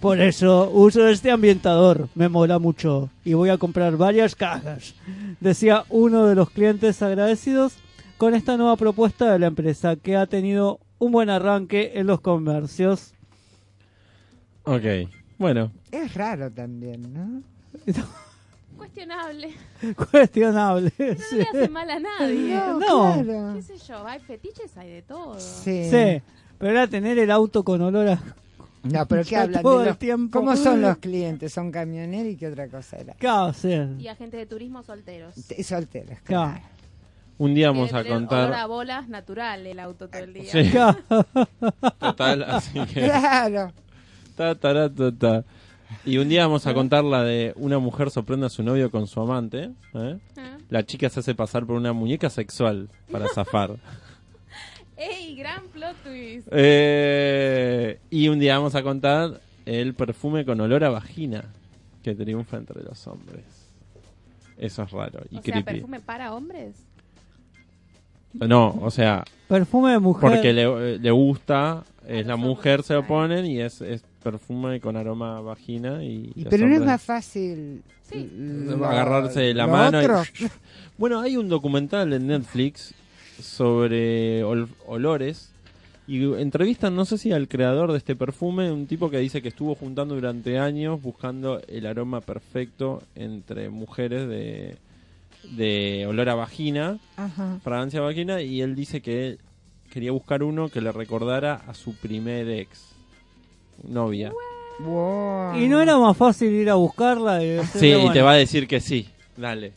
[0.00, 2.08] Por eso uso este ambientador.
[2.14, 3.10] Me mola mucho.
[3.24, 4.94] Y voy a comprar varias cajas.
[5.40, 7.74] Decía uno de los clientes agradecidos
[8.18, 12.20] con esta nueva propuesta de la empresa que ha tenido un buen arranque en los
[12.20, 13.14] comercios.
[14.64, 14.84] Ok.
[15.38, 17.42] Bueno, Es raro también, ¿no?
[18.96, 19.54] Cuestionable.
[20.10, 20.92] Cuestionable.
[20.98, 21.36] No sí.
[21.36, 22.54] le hace mal a nadie.
[22.54, 23.22] No, No.
[23.22, 23.54] claro.
[23.54, 24.06] ¿Qué sé yo?
[24.06, 25.38] Hay fetiches, hay de todo.
[25.38, 25.84] Sí.
[25.90, 26.22] Sí,
[26.58, 28.22] pero era tener el auto con olor a...
[28.84, 29.62] No, pero ¿qué hablan?
[29.62, 30.38] todo de el tiempo.
[30.38, 31.52] ¿Cómo son los clientes?
[31.52, 33.12] ¿Son camioneros y qué otra cosa era?
[33.14, 33.70] Claro, sí.
[33.98, 35.34] Y agentes de turismo solteros.
[35.46, 36.52] T- Solteros, Claro.
[36.52, 36.66] claro.
[37.38, 38.68] un día vamos a tener olor a contar.
[38.68, 40.50] bolas natural el auto todo el día.
[40.50, 40.98] Sí, Claro.
[41.98, 43.02] total, así que.
[43.04, 43.72] Claro.
[44.36, 45.44] Ta, ta, ta.
[46.04, 49.06] Y un día vamos a contar la de una mujer sorprende a su novio con
[49.06, 49.70] su amante.
[49.94, 50.18] ¿eh?
[50.36, 50.56] Ah.
[50.68, 53.76] La chica se hace pasar por una muñeca sexual para zafar.
[54.96, 55.36] ¡Ey!
[55.36, 56.48] Gran plot twist.
[56.50, 61.44] Eh, y un día vamos a contar el perfume con olor a vagina
[62.02, 63.44] que triunfa entre los hombres.
[64.56, 65.62] Eso es raro y o sea, creepy.
[65.80, 66.76] perfume para hombres.
[68.32, 70.30] No, o sea, Perfume de mujer.
[70.30, 74.96] porque le, le gusta, es la mujer se lo ponen y es, es perfume con
[74.96, 76.02] aroma a vagina.
[76.02, 78.30] Y, Y pero no es más fácil Sí.
[78.36, 80.02] lo- agarrarse de la mano.
[80.02, 80.06] y-.
[80.98, 82.94] Bueno, hay un documental en Netflix
[83.40, 85.50] sobre ol- olores
[86.08, 89.48] y entrevistan, no sé si al creador de este perfume, un tipo que dice que
[89.48, 94.76] estuvo juntando durante años buscando el aroma perfecto entre mujeres de,
[95.56, 97.58] de olor a vagina, Ajá.
[97.62, 99.38] fragancia a vagina, y él dice que él
[99.92, 102.94] quería buscar uno que le recordara a su primer ex,
[103.82, 104.32] novia.
[104.78, 105.56] Wow.
[105.56, 108.32] Y no era más fácil ir a buscarla y decirle, Sí, y bueno, te va
[108.32, 109.72] a decir que sí, dale.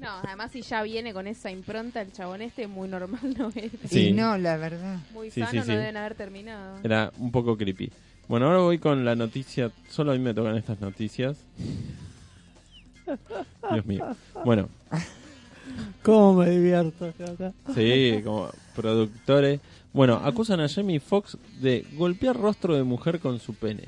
[0.00, 3.70] No, además si ya viene con esa impronta el chabón este, muy normal no es.
[3.88, 4.08] Sí.
[4.08, 4.98] Y no, la verdad.
[5.12, 6.78] Muy Sí, sano, sí, no deben haber terminado.
[6.82, 7.90] Era un poco creepy.
[8.28, 9.70] Bueno, ahora voy con la noticia.
[9.88, 11.36] Solo a mí me tocan estas noticias.
[13.70, 14.04] Dios mío.
[14.44, 14.68] Bueno,
[16.02, 17.52] ¿Cómo me divierto acá?
[17.74, 19.60] sí, como productores.
[19.96, 23.84] Bueno, acusan a Jamie Foxx de golpear rostro de mujer con su pene.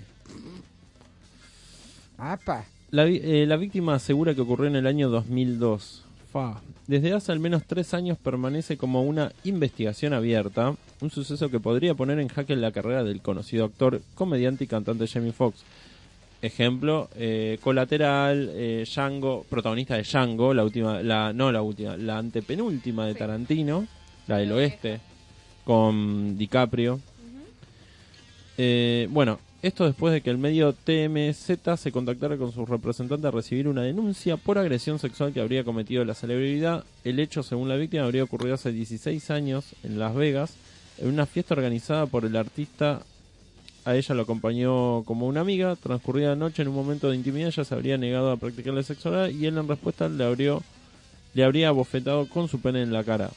[2.16, 2.64] Apa.
[2.90, 6.05] La, vi- eh, la víctima asegura que ocurrió en el año 2002.
[6.33, 6.62] Fa.
[6.87, 11.92] Desde hace al menos tres años permanece como una investigación abierta, un suceso que podría
[11.94, 15.61] poner en jaque la carrera del conocido actor, comediante y cantante Jamie Foxx.
[16.40, 22.16] Ejemplo, eh, Colateral, eh, Django, protagonista de Django, la última, la, no la última, la
[22.16, 23.18] antepenúltima de Sí.
[23.18, 23.87] Tarantino,
[24.27, 25.01] la del oeste,
[25.68, 26.98] con DiCaprio.
[28.57, 33.31] Eh, bueno, esto después de que el medio TMZ se contactara con su representante a
[33.31, 36.85] recibir una denuncia por agresión sexual que habría cometido la celebridad.
[37.04, 40.54] El hecho, según la víctima, habría ocurrido hace 16 años en Las Vegas,
[40.96, 43.02] en una fiesta organizada por el artista.
[43.85, 45.76] A ella lo acompañó como una amiga.
[45.76, 49.28] Transcurrida la noche, en un momento de intimidad, ella se habría negado a practicarle sexualidad
[49.28, 50.62] y él, en respuesta, le, abrió,
[51.35, 53.28] le habría bofetado con su pene en la cara.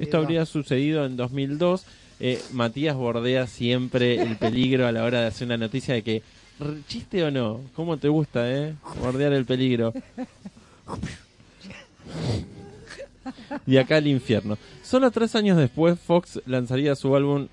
[0.00, 1.84] Esto habría sucedido en 2002.
[2.20, 6.22] Eh, Matías bordea siempre el peligro a la hora de hacer una noticia de que,
[6.60, 7.60] "R- ¿chiste o no?
[7.74, 8.74] ¿Cómo te gusta, eh?
[9.00, 9.92] Bordear el peligro.
[13.66, 14.56] Y acá el infierno.
[14.82, 17.48] Solo tres años después, Fox lanzaría su álbum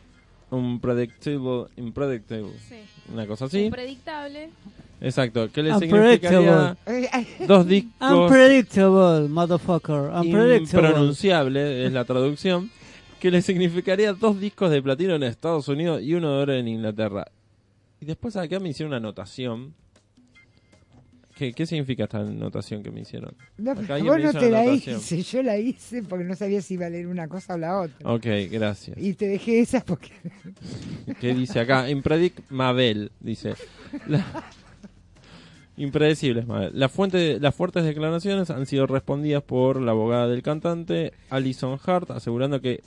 [0.51, 2.75] Unpredictable, Unpredictable, Sí.
[3.11, 3.65] una cosa así.
[3.65, 4.49] Impredictable.
[5.01, 6.77] Exacto, que le significaría
[7.47, 9.95] dos discos Unpredictable, motherfucker.
[10.13, 10.57] Unpredictable.
[10.57, 12.71] impronunciable, es la traducción,
[13.19, 16.67] que le significaría dos discos de platino en Estados Unidos y uno de oro en
[16.67, 17.25] Inglaterra.
[17.99, 19.73] Y después acá me hicieron una anotación.
[21.35, 23.35] ¿Qué, qué significa esta anotación que me hicieron?
[23.57, 26.85] no, Acá vos no te la hice, yo la hice porque no sabía si iba
[26.85, 28.09] a leer una cosa o la otra.
[28.09, 28.97] Ok, gracias.
[28.97, 30.11] Y te dejé esas porque...
[31.19, 31.89] ¿Qué dice acá?
[31.89, 33.55] Impredict Mabel, dice.
[34.07, 34.25] La-
[35.77, 36.71] Impredecibles, Mabel.
[36.73, 42.11] La fuente, las fuertes declaraciones han sido respondidas por la abogada del cantante, Alison Hart,
[42.11, 42.81] asegurando que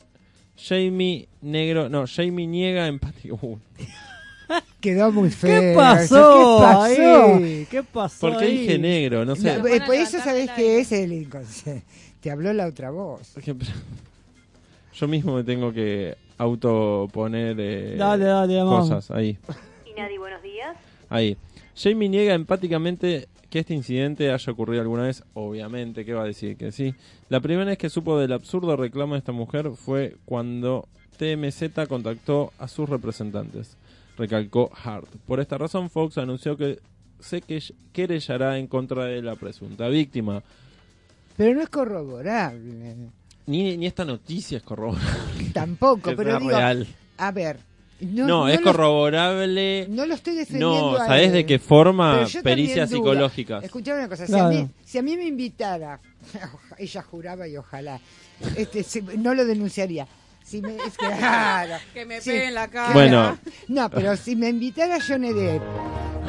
[0.57, 3.39] Jamie Negro, no, Jamie niega empático.
[3.43, 3.59] Uh,
[4.81, 5.61] Quedó muy feo.
[5.61, 6.59] ¿Qué pasó?
[6.59, 7.35] ¿Qué pasó?
[7.35, 7.67] ahí?
[7.71, 8.21] ¿Qué pasó?
[8.21, 8.59] ¿Por qué ahí?
[8.59, 9.25] dije negro?
[9.25, 9.57] No sé.
[9.57, 11.85] No, por eso el que es el inconsciente.
[12.21, 13.35] Te habló la otra voz.
[14.95, 18.89] Yo mismo me tengo que autoponer eh, Dale, dale, vamos.
[18.89, 19.37] cosas ahí.
[19.87, 20.77] Inadi, buenos días.
[21.11, 21.37] Ahí.
[21.81, 25.23] Jamie niega empáticamente que este incidente haya ocurrido alguna vez.
[25.35, 26.57] Obviamente, ¿qué va a decir?
[26.57, 26.95] Que sí.
[27.29, 30.89] La primera vez que supo del absurdo reclamo de esta mujer fue cuando
[31.19, 33.77] TMZ contactó a sus representantes.
[34.17, 35.09] Recalcó Hart.
[35.27, 36.81] Por esta razón, Fox anunció que
[37.21, 37.63] se que-
[37.93, 40.43] querellará en contra de la presunta víctima.
[41.37, 42.97] Pero no es corroborable.
[43.47, 45.51] Ni, ni esta noticia es corroborable.
[45.55, 46.87] Tampoco, pero digo, real.
[47.17, 47.59] a ver.
[48.01, 49.87] No, No, es lo- corroborable.
[49.89, 50.93] No lo estoy defendiendo.
[50.93, 52.27] No, ¿sabes de qué forma?
[52.43, 53.65] Pericias psicológicas.
[53.65, 54.51] Escuchame una cosa, Claro.
[54.53, 55.99] si, a mí, si a mí me invitara,
[56.79, 58.01] ella juraba y ojalá,
[58.57, 58.85] este,
[59.19, 60.07] no lo denunciaría.
[60.45, 61.75] Si me, es claro.
[61.93, 62.31] Que me Sí.
[62.31, 62.93] peguen la cara.
[62.95, 65.63] Bueno, No, pero si me invitara Johnny Depp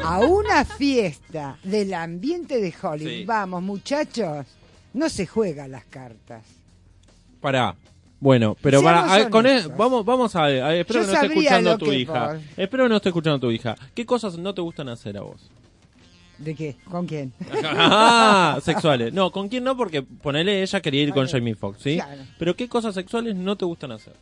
[0.04, 3.24] a una fiesta del ambiente de Hollywood, Sí.
[3.24, 4.44] vamos muchachos,
[4.92, 6.42] no se juegan las cartas.
[7.40, 7.74] pará.
[8.20, 9.76] Bueno, pero Seamos para, a- con honestos.
[9.76, 10.62] vamos, vamos a ver.
[10.62, 12.38] a ver, espero Yo que no esté escuchando a tu que hija.
[12.56, 13.76] Espero que no esté escuchando a tu hija.
[13.94, 15.50] ¿Qué cosas no te gustan hacer a vos?
[16.36, 16.76] ¿De qué?
[16.84, 17.32] ¿Con quién?
[17.64, 19.12] ah, sexuales.
[19.14, 19.74] No, ¿con quién no?
[19.76, 21.26] Porque ponele, ella quería ir con.
[21.28, 21.94] Jamie Foxx, ¿sí?
[21.96, 22.22] Claro.
[22.38, 24.12] Pero ¿qué cosas sexuales no te gustan hacer?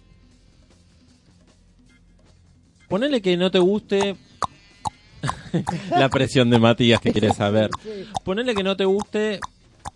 [2.88, 4.16] Ponele que no te guste
[5.90, 7.70] la presión de Matías que quiere saber.
[8.24, 9.40] Ponele que no te guste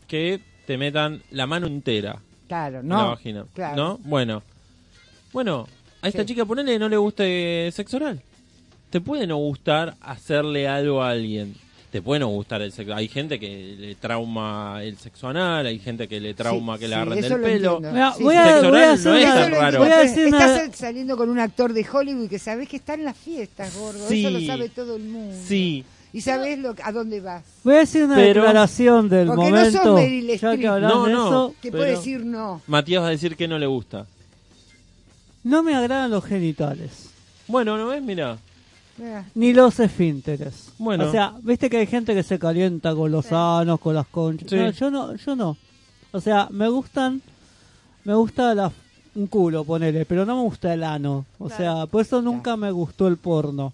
[0.09, 2.21] que te metan la mano entera
[2.53, 2.97] Claro, no.
[2.97, 3.47] la vagina.
[3.55, 3.77] claro.
[3.77, 3.99] ¿No?
[4.05, 4.43] Bueno.
[5.33, 5.67] Bueno,
[6.03, 6.27] a esta Sí.
[6.27, 8.21] chica ponele que no le guste sexo oral.
[8.91, 11.55] Te puede no gustar hacerle algo a alguien.
[11.91, 12.95] Te puede no gustar el sexo.
[12.95, 16.89] Hay gente que le trauma el sexo anal, hay gente que le trauma Sí, que
[16.89, 17.81] le sí, agarren eso del lo pelo.
[17.93, 18.39] Mira, Sí, voy, sí.
[18.41, 19.67] a, Sexo voy a oral hacer no es una- tan Eso lo raro.
[19.67, 22.69] entiendo, voy a pero decir una- Estás saliendo con un actor de Hollywood que sabes
[22.69, 24.09] que está en las fiestas, gordo.
[24.09, 24.21] Sí.
[24.25, 25.37] Eso lo sabe todo el mundo.
[25.47, 25.85] Sí,
[26.15, 27.43] Y sabes lo, a dónde vas.
[27.65, 29.95] Voy a decir una Pero- declaración del Porque no sos momento.
[29.95, 30.61] Meryl ya Streep.
[30.61, 30.75] que No,
[31.07, 31.27] de no.
[31.27, 32.61] eso, Que puede decir no.
[32.67, 34.07] Matías va a decir que no le gusta.
[35.45, 37.09] no me agradan los genitales.
[37.49, 38.03] Bueno, ¿no ves?
[38.03, 38.39] Mira.
[39.03, 40.71] Ah, Ni los esfínteres.
[40.79, 41.09] Bueno.
[41.09, 44.49] O sea, viste que hay gente que se calienta con los sanos, con las conchas.
[44.51, 44.57] Sí.
[44.57, 45.57] No, yo no, yo no.
[46.13, 47.23] O sea, me gustan,
[48.05, 48.71] me gusta la,
[49.15, 51.25] un culo, ponele, pero no me gusta el ano.
[51.39, 51.63] O Claro.
[51.63, 53.73] sea, por eso nunca me gustó el porno.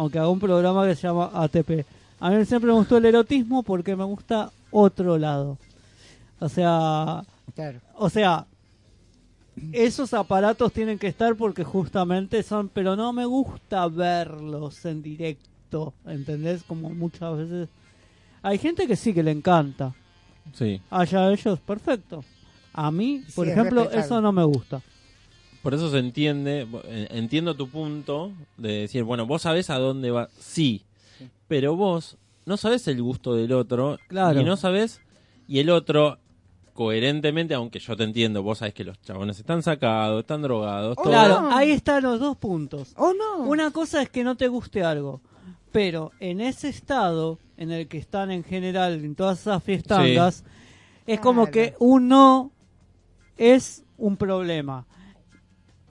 [0.00, 1.84] Aunque hago un programa que se llama ATP.
[2.20, 5.58] A mí siempre me gustó el erotismo porque me gusta otro lado.
[6.38, 7.22] O sea,
[7.54, 7.80] claro.
[7.96, 8.46] o sea,
[9.72, 15.92] esos aparatos tienen que estar porque justamente son, pero no me gusta verlos en directo,
[16.06, 16.62] ¿entendés?
[16.62, 17.68] Como muchas veces
[18.40, 19.92] hay gente que sí que le encanta.
[20.54, 20.80] Sí.
[20.88, 22.24] Allá ellos, perfecto.
[22.72, 24.80] A mí, por Sí, ejemplo, eso no me gusta.
[25.62, 30.10] Por eso se entiende, eh, entiendo tu punto de decir, bueno, vos sabés a dónde
[30.10, 30.84] va, sí,
[31.48, 34.40] pero vos no sabés el gusto del otro Claro.
[34.40, 35.00] y no sabés,
[35.46, 36.18] y el otro,
[36.72, 41.02] coherentemente, aunque yo te entiendo, vos sabés que los chabones están sacados, están drogados, Oh,
[41.02, 41.12] todo.
[41.12, 41.54] Claro, no.
[41.56, 42.94] ahí están los dos puntos.
[42.96, 43.44] ¿O no?
[43.44, 45.20] Una cosa es que no te guste algo,
[45.72, 50.42] pero en ese estado en el que están en general en todas esas fiestangas,
[51.06, 51.52] es como Claro.
[51.52, 52.50] que uno
[53.36, 54.86] es un problema.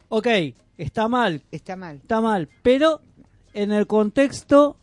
[0.09, 0.27] Ok,
[0.77, 1.97] está mal, Está mal.
[1.97, 3.01] está mal, pero
[3.53, 4.77] en el contexto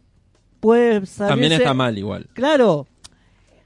[0.60, 1.26] puede salirse...
[1.26, 2.28] También está mal igual.
[2.32, 2.86] Claro,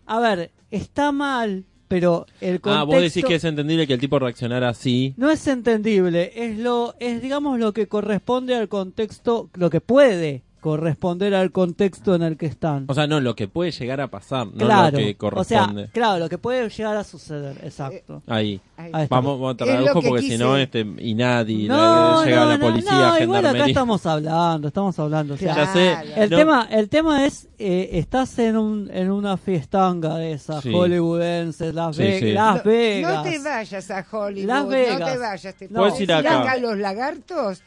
[0.07, 2.81] a ver, está mal, pero el contexto...
[2.81, 5.15] Ah, vos decís que es entendible que el tipo reaccionara así.
[5.17, 10.43] No es entendible, es lo, es digamos lo que corresponde al contexto, lo que puede
[10.61, 12.85] corresponder al contexto en el que están.
[12.89, 15.61] O sea, no, lo que puede llegar a pasar, no claro, lo que o sea,
[15.61, 15.89] corresponde.
[15.93, 18.23] claro, lo que puede llegar a suceder, exacto.
[18.27, 18.61] Ahí.
[18.77, 18.91] Ahí.
[18.93, 19.07] Ahí.
[19.11, 22.67] Vamos, vamos a que porque si no, este, y nadie, no, llega no, la no,
[22.67, 25.35] policía, no, igual acá estamos hablando, estamos hablando.
[25.35, 25.97] o sea, Ya sé.
[26.17, 26.37] El No.
[26.37, 30.73] tema, el tema es, eh, estás en un, en una fiestanga de esas Sí.
[30.73, 32.33] hollywoodenses, Las, Sí, Ve- sí.
[32.33, 33.25] Las No- Vegas.
[33.25, 34.47] No te vayas a Hollywood.
[34.49, 35.13] Las No Vegas.
[35.13, 35.55] te vayas.
[35.55, 35.79] Te No.
[35.81, 36.57] Puedes puedes ir acá.
[36.59, 37.63] los lagartos.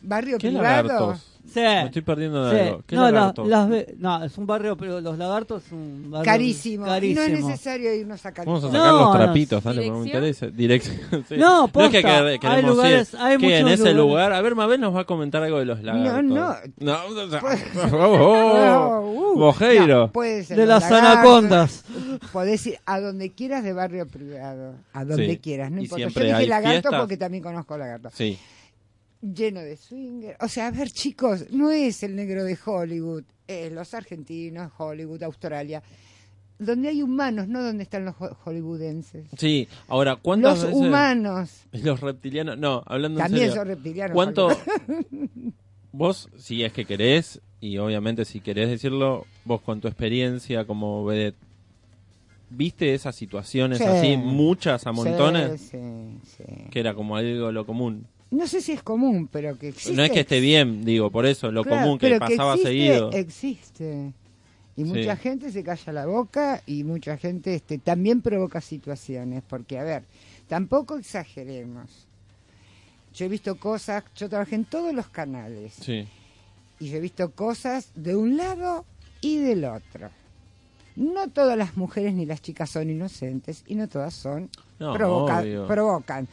[0.00, 0.88] Barrio ¿Qué privado.
[0.88, 1.24] lagartos?
[1.48, 1.60] Sí.
[1.60, 2.68] Me estoy perdiendo de Sí.
[2.68, 2.82] algo.
[2.86, 3.48] ¿Qué no, la- lagartos?
[3.48, 6.84] las no, es un barrio, pero los lagartos es un barrio Carísimo.
[6.84, 7.26] carísimo.
[7.26, 8.70] No es necesario irnos a Vamos a California.
[8.80, 9.24] sacar No, los no.
[9.24, 10.24] trapitos, dale, porque me ¿Dirección?
[10.24, 10.46] interesa.
[10.56, 11.24] Dirección.
[11.26, 11.36] sí.
[11.38, 13.18] No, es que posta, quer- hay queremos lugares- ir.
[13.18, 13.96] hay que en muchos ese lugares.
[13.96, 16.22] lugar, a ver, Mabel nos va a comentar algo de los lagartos.
[16.24, 16.54] no.
[16.80, 17.40] No, o sea,
[17.92, 20.10] No, oh, uh, Bojeiro.
[20.14, 20.92] no, de las lagartos.
[20.92, 21.84] anacondas.
[22.30, 24.74] Podés ir a donde quieras de barrio privado.
[24.92, 25.38] A donde Sí.
[25.38, 26.08] quieras, no Y importa.
[26.08, 27.00] Yo dije lagarto fiestas.
[27.00, 28.10] porque también conozco lagarto.
[28.12, 28.38] Sí.
[29.20, 30.36] Lleno de swinger.
[30.40, 33.24] O sea, a ver, chicos, no es el negro de Hollywood.
[33.48, 35.82] Es los argentinos, Hollywood, Australia.
[36.58, 39.26] Donde hay humanos, no donde están los ho- hollywoodenses.
[39.36, 41.50] Sí, ahora, ¿cuántas Los veces- humanos.
[41.72, 43.60] Los reptilianos, no, hablando en También serio.
[43.60, 44.14] son reptilianos.
[44.14, 44.48] ¿Cuánto
[45.92, 51.04] vos, si es que querés, y obviamente si querés decirlo, vos con tu experiencia como
[51.04, 51.36] vedette,
[52.50, 53.84] ¿viste esas situaciones Sí.
[53.84, 55.60] así, muchas a montones?
[55.60, 55.78] Sí,
[56.22, 56.44] sí, sí.
[56.70, 58.06] Que era como algo lo común.
[58.30, 59.92] No sé si es común, pero que existe.
[59.94, 62.68] no es que esté bien, digo, por eso, lo Claro, común que pero pasaba existe,
[62.70, 63.12] seguido.
[63.12, 64.12] Existe.
[64.76, 64.88] Y Sí.
[64.90, 69.42] mucha gente se calla la boca y mucha gente este, también provoca situaciones.
[69.48, 70.04] Porque, a ver,
[70.46, 72.06] tampoco exageremos.
[73.14, 75.72] Yo he visto cosas, yo trabajé en todos los canales.
[75.80, 76.06] Sí.
[76.78, 78.84] Y yo he visto cosas de un lado
[79.20, 80.10] y del otro.
[80.94, 84.48] No todas las mujeres ni las chicas son inocentes y no todas son
[84.78, 85.66] No, provoca- obvio.
[85.66, 86.28] provocan.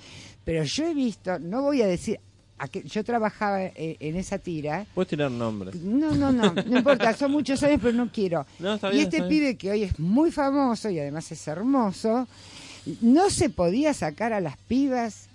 [0.45, 2.19] Pero yo he visto, no voy a decir,
[2.57, 4.85] a que yo trabajaba eh, en esa tira.
[4.95, 5.75] Puedes tirar nombres.
[5.75, 8.45] No, no, no, no importa, son muchos años, pero no quiero.
[8.59, 9.41] No, está y bien, este está bien.
[9.41, 12.27] pibe que hoy es muy famoso y además es hermoso,
[13.01, 15.27] no se podía sacar a las pibas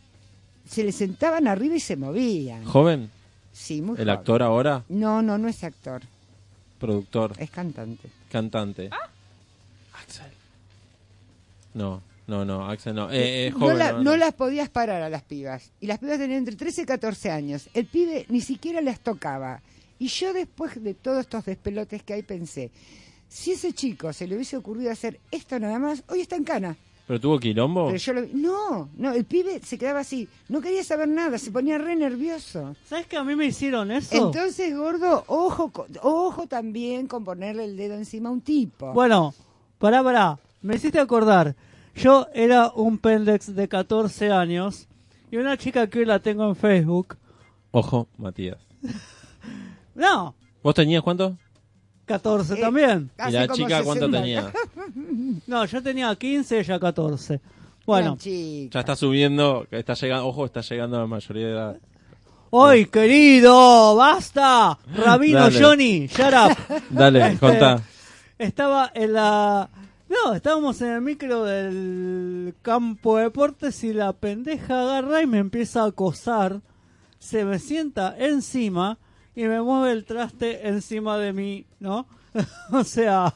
[0.70, 2.64] se le sentaban arriba y se movían.
[2.64, 3.10] ¿Joven?
[3.52, 4.08] Sí, muy ¿El joven.
[4.10, 4.84] actor ahora?
[4.88, 6.02] No, no, no es actor,
[6.78, 7.34] ¿Productor?
[7.38, 8.08] es cantante.
[8.30, 8.88] ¿Cantante?
[8.92, 9.08] Ah.
[10.00, 10.30] Axel.
[11.74, 12.00] No,
[12.30, 13.10] no, no, Axel no.
[13.10, 14.16] Eh, eh, no, joven, la- no, no no.
[14.16, 15.72] las podías parar a las pibas.
[15.80, 17.68] Y las pibas tenían entre 13 y 14 años.
[17.74, 19.60] El pibe ni siquiera las tocaba.
[19.98, 22.70] Y yo después de todos estos despelotes que hay pensé,
[23.28, 26.76] si ese chico se le hubiese ocurrido hacer esto nada más, hoy está en cana.
[27.06, 27.86] ¿Pero tuvo quilombo?
[27.86, 30.28] Pero yo lo vi- No, no, el pibe se quedaba así.
[30.48, 32.76] No quería saber nada, se ponía re nervioso.
[32.88, 34.14] ¿Sabes que a mí me hicieron eso?
[34.28, 35.72] Entonces, gordo, ojo,
[36.02, 38.92] ojo también con ponerle el dedo encima a un tipo.
[38.92, 39.34] Bueno,
[39.78, 40.38] pará, pará.
[40.62, 41.56] Me hiciste acordar.
[41.96, 44.88] Yo era un pendex de 14 años
[45.30, 47.16] y una chica que hoy la tengo en Facebook.
[47.70, 48.58] Ojo, Matías.
[49.94, 51.36] No, ¿Vos tenías cuánto?
[52.06, 53.10] 14 Eh, también.
[53.28, 54.18] ¿Y la chica cuánto 60.
[54.20, 54.52] tenía?
[55.46, 57.40] No, yo tenía 15, ella 14.
[57.86, 58.16] Bueno.
[58.20, 61.76] Ya está subiendo, que está llegando, ojo, está llegando a la mayoría de edad.
[62.50, 63.94] ¡Hoy, querido!
[63.96, 64.78] ¡Basta!
[64.94, 65.60] Rabino Dale.
[65.60, 66.56] Johnny, shut up.
[66.90, 67.82] Dale, Este, contá.
[68.38, 69.68] Estaba en la...
[70.10, 75.38] No, estábamos en el micro del campo de deportes y la pendeja agarra y me
[75.38, 76.62] empieza a acosar.
[77.20, 78.98] Se me sienta encima
[79.36, 82.08] y me mueve el traste encima de mí, ¿no?
[82.72, 83.32] o sea,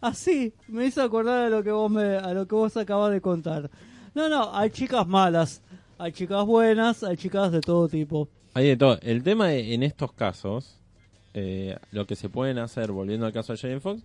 [0.00, 3.20] así me hizo acordar a lo que vos me, a lo que vos acabas de
[3.20, 3.70] contar.
[4.12, 5.62] No, no, hay chicas malas,
[5.96, 8.28] hay chicas buenas, hay chicas de todo tipo.
[8.54, 8.98] Hay de todo.
[9.02, 10.80] El tema en estos casos,
[11.34, 14.02] eh, lo que se pueden hacer, volviendo al caso de Jane Fox,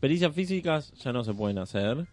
[0.00, 2.06] pericias físicas ya no se pueden hacer,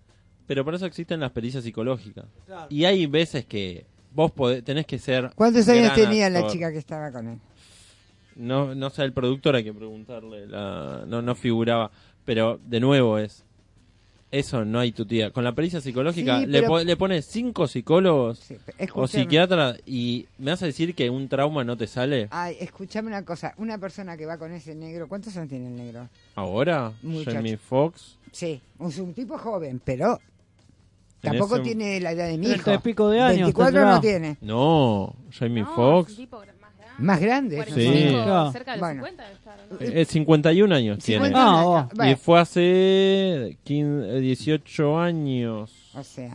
[0.48, 2.26] pero para eso existen las pericias psicológicas.
[2.70, 5.32] Y hay veces que vos podés- tenés que ser...
[5.36, 7.40] ¿Cuántos años tenía la chica que estaba con él?
[8.36, 11.92] No, no sé, el productor hay que preguntarle, la, no, no figuraba,
[12.26, 13.46] pero de nuevo es...
[14.34, 15.30] Eso no hay tu tía.
[15.32, 18.58] Con la pericia psicológica Sí, le, pero- po- le pones cinco psicólogos Sí,
[18.96, 23.10] o psiquiatras y me vas a decir que un trauma no te sale Ay, escúchame
[23.10, 23.54] una cosa.
[23.58, 26.10] Una persona que va con ese negro, ¿cuántos años tiene el negro?
[26.36, 26.92] ahora.
[27.04, 27.38] Muchacho.
[27.38, 28.18] Jamie Fox.
[28.32, 30.20] Sí, es un tipo joven, pero
[31.22, 32.74] tampoco ese- tiene la edad de mi hijo.
[32.74, 33.92] y pico de años 24 tendrá.
[33.96, 34.38] no tiene.
[34.42, 36.10] No, Jamie No, es Fox.
[36.12, 36.53] un tipo gra-
[37.00, 37.64] más grande.
[37.74, 38.10] Sí.
[38.12, 38.52] Claro.
[38.52, 39.04] cerca de los Bueno.
[39.06, 40.00] 50 debe estar, ¿no?
[40.02, 41.40] Eh, 51 años 50 tiene.
[41.40, 41.90] Ah, años.
[41.96, 42.12] bueno.
[42.12, 45.72] Y fue hace 15, 18 años.
[45.96, 46.34] o sea,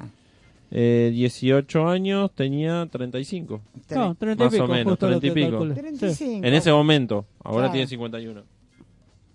[0.71, 3.61] Eh, 18 años tenía 35.
[3.91, 5.51] No, 30 y Más o pico, menos, justo lo 30 y pico.
[5.59, 5.75] calculé.
[5.75, 5.81] Sí.
[5.83, 6.47] 35.
[6.47, 7.25] En ese momento.
[7.43, 7.73] Ahora Claro.
[7.73, 8.43] tiene 51.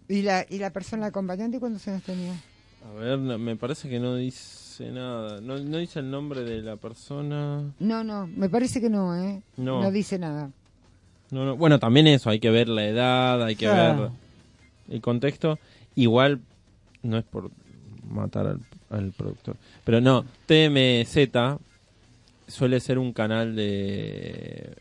[0.09, 2.34] ¿Y la, ¿Y la persona acompañante cuántos años tenía?
[2.88, 5.41] A ver, no, me parece que no dice nada.
[5.41, 7.63] No, no dice el nombre de la persona.
[7.80, 9.41] No, no, me parece que no, ¿eh?
[9.57, 9.89] No.
[9.91, 10.51] dice nada.
[11.32, 11.55] No, no.
[11.55, 12.30] Bueno, también eso.
[12.30, 14.01] Hay que ver la edad, hay que Claro.
[14.01, 14.09] ver
[14.95, 15.57] el contexto.
[15.95, 16.39] Igual,
[17.01, 17.49] no es por
[18.07, 18.59] matar al,
[18.89, 19.55] al productor.
[19.84, 21.57] Pero no, TMZ
[22.47, 24.76] suele ser un canal de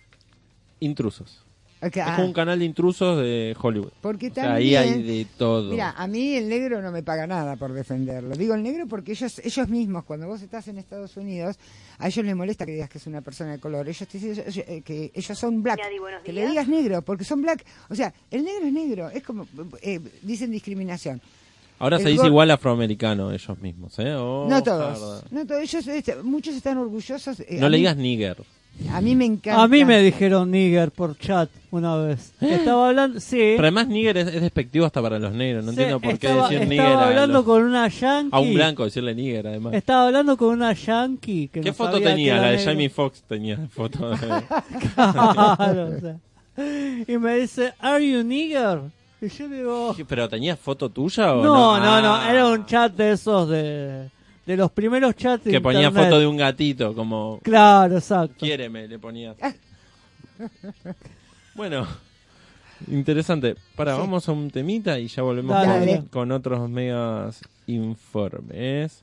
[0.80, 1.42] intrusos.
[1.84, 3.90] Ok, Es ah, como un canal de intrusos de Hollywood.
[4.00, 4.78] porque O sea, también...
[4.78, 5.72] ahí hay de todo.
[5.72, 8.36] Mira, a mí el negro no me paga nada por defenderlo.
[8.36, 11.58] Digo el negro porque ellos ellos mismos, cuando vos estás en Estados Unidos,
[11.98, 13.88] a ellos les molesta que digas que es una persona de color.
[13.88, 15.80] Ellos te dicen ellos- eh, que ellos son black.
[16.24, 17.64] Que le digas negro, porque son black.
[17.90, 19.10] O sea, el negro es negro.
[19.10, 19.48] Es como,
[19.82, 21.20] eh, dicen discriminación.
[21.80, 24.14] Ahora el se dice igual afroamericano ellos mismos, ¿eh?
[24.14, 24.98] Oh, no todos.
[25.00, 25.24] jarda.
[25.32, 25.62] No todos.
[25.62, 27.40] Ellos, este, muchos están orgullosos.
[27.40, 28.36] eh, No le digas nigger.
[28.92, 29.62] A mí me encanta.
[29.62, 32.32] A mí me dijeron nigger por chat una vez.
[32.40, 33.36] Estaba hablando, sí.
[33.56, 35.64] Pero además nigger es, es despectivo hasta para los negros.
[35.64, 38.30] No Sí, entiendo por qué estaba, decir estaba nigger a, hablando los- con una yankee.
[38.36, 39.74] a un blanco, decirle nigger además.
[39.74, 41.48] Estaba hablando con una yankee.
[41.52, 42.36] Que ¿Qué no foto tenía?
[42.36, 42.72] La de negro.
[42.72, 44.16] Jamie Foxx tenía foto de...
[44.94, 46.16] Claro, o sea.
[47.08, 48.80] Y me dice, ¿Are you nigger?
[49.20, 51.80] Y yo digo, ¿Pero tenía foto tuya o no, no?
[51.80, 54.08] no, no, Ah, era un chat de esos de,
[54.46, 56.04] de los primeros chats Que ponía internet.
[56.10, 57.40] foto de un gatito, como...
[57.42, 58.36] Claro, exacto.
[58.38, 59.34] Quiéreme, le ponía.
[61.54, 61.86] bueno,
[62.88, 63.56] interesante.
[63.76, 64.00] Para, Sí.
[64.00, 65.56] vamos a un temita y ya volvemos
[66.10, 69.02] con otros megas informes.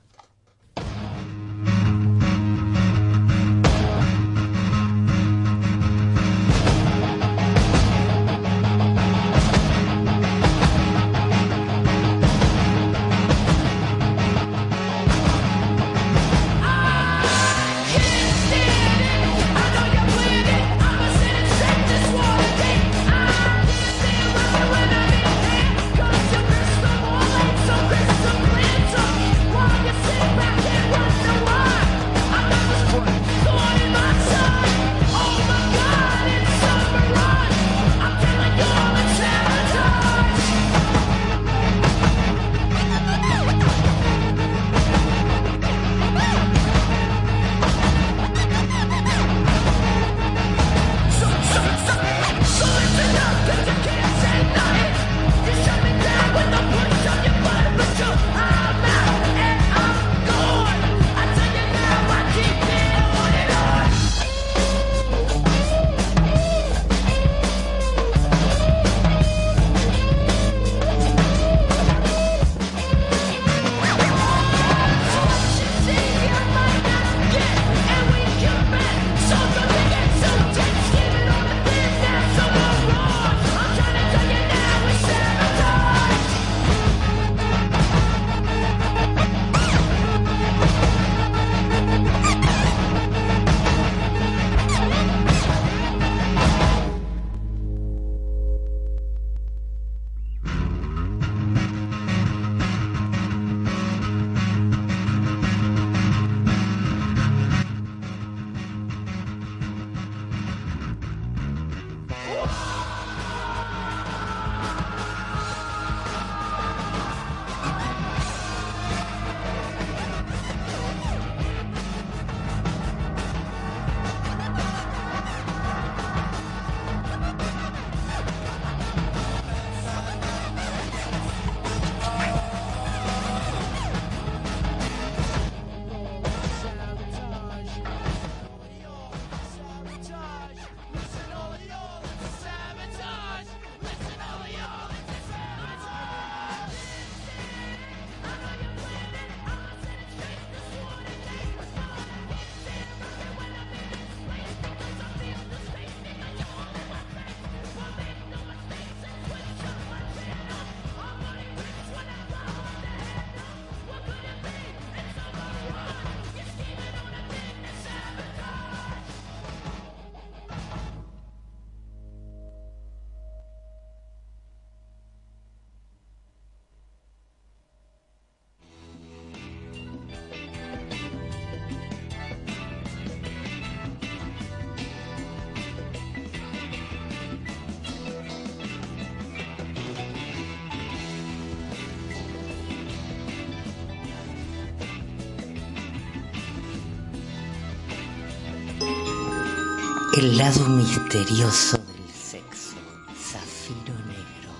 [200.19, 202.75] El lado misterioso del sexo.
[203.15, 204.51] Zafiro negro.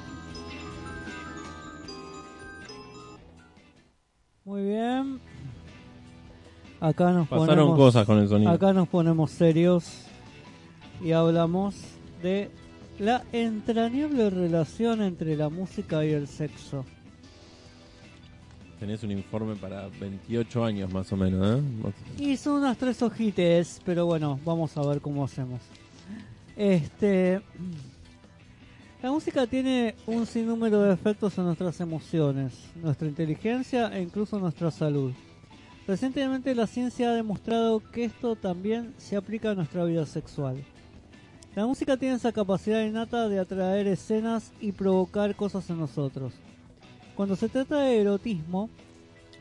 [4.45, 5.19] Muy bien.
[6.79, 8.51] Acá nos Pasaron ponemos, cosas con el sonido.
[8.51, 10.05] Acá nos ponemos serios
[11.03, 11.75] y hablamos
[12.23, 12.51] de
[12.97, 16.85] la entrañable relación entre la música y el sexo.
[18.79, 21.93] Tenés un informe para 28 años más o menos, ¿eh?
[22.17, 25.61] Y son unas tres hojites, pero bueno, vamos a ver cómo hacemos.
[26.55, 27.41] Este.
[29.01, 34.71] La música tiene un sinnúmero de efectos en nuestras emociones, nuestra inteligencia e incluso nuestra
[34.71, 35.13] salud.
[35.87, 40.63] Recientemente la ciencia ha demostrado que esto también se aplica a nuestra vida sexual.
[41.55, 46.33] La música tiene esa capacidad innata de atraer escenas y provocar cosas en nosotros.
[47.19, 48.69] Cuando se trata de erotismo,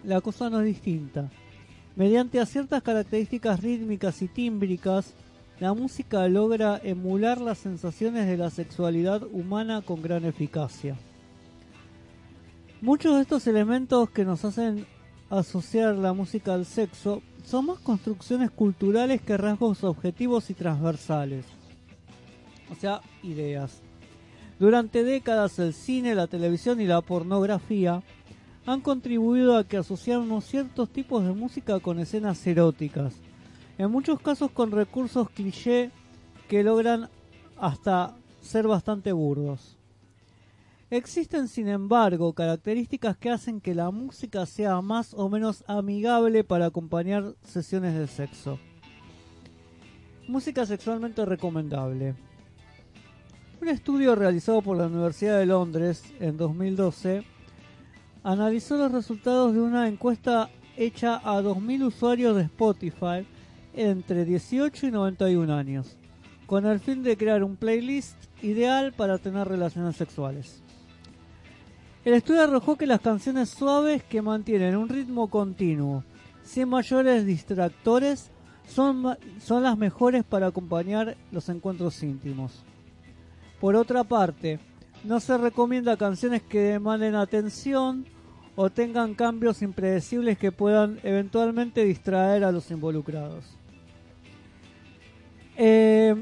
[0.02, 1.30] la cosa no es distinta.
[1.94, 5.14] Mediante ciertas características rítmicas y tímbricas,
[5.60, 10.96] la música logra emular las sensaciones de la sexualidad humana con gran eficacia.
[12.80, 14.84] Muchos de estos elementos que nos hacen
[15.30, 21.44] asociar la música al sexo son más construcciones culturales que rasgos objetivos y transversales.
[22.72, 23.82] O sea, ideas.
[24.58, 28.02] Durante décadas el cine, la televisión y la pornografía
[28.66, 33.14] han contribuido a que asociamos ciertos tipos de música con escenas eróticas,
[33.78, 35.90] en muchos casos con recursos cliché
[36.48, 37.08] que logran
[37.56, 39.78] hasta ser bastante burdos.
[40.90, 46.66] Existen, sin embargo, características que hacen que la música sea más o menos amigable para
[46.66, 48.58] acompañar sesiones de sexo.
[50.26, 52.27] Música sexualmente recomendable.
[53.60, 57.24] Un estudio realizado por la Universidad de Londres en 2012
[58.22, 63.26] analizó los resultados de una encuesta hecha a 2.000 usuarios de Spotify
[63.74, 65.96] entre 18 y 91 años,
[66.46, 70.62] con el fin de crear un playlist ideal para tener relaciones sexuales.
[72.04, 76.04] El estudio arrojó que las canciones suaves que mantienen un ritmo continuo,
[76.44, 78.30] sin mayores distractores,
[78.68, 82.64] son, son las mejores para acompañar los encuentros íntimos.
[83.60, 84.60] Por otra parte,
[85.04, 88.06] no se recomienda canciones que demanden atención
[88.56, 93.44] o tengan cambios impredecibles que puedan eventualmente distraer a los involucrados.
[95.56, 96.14] Eh,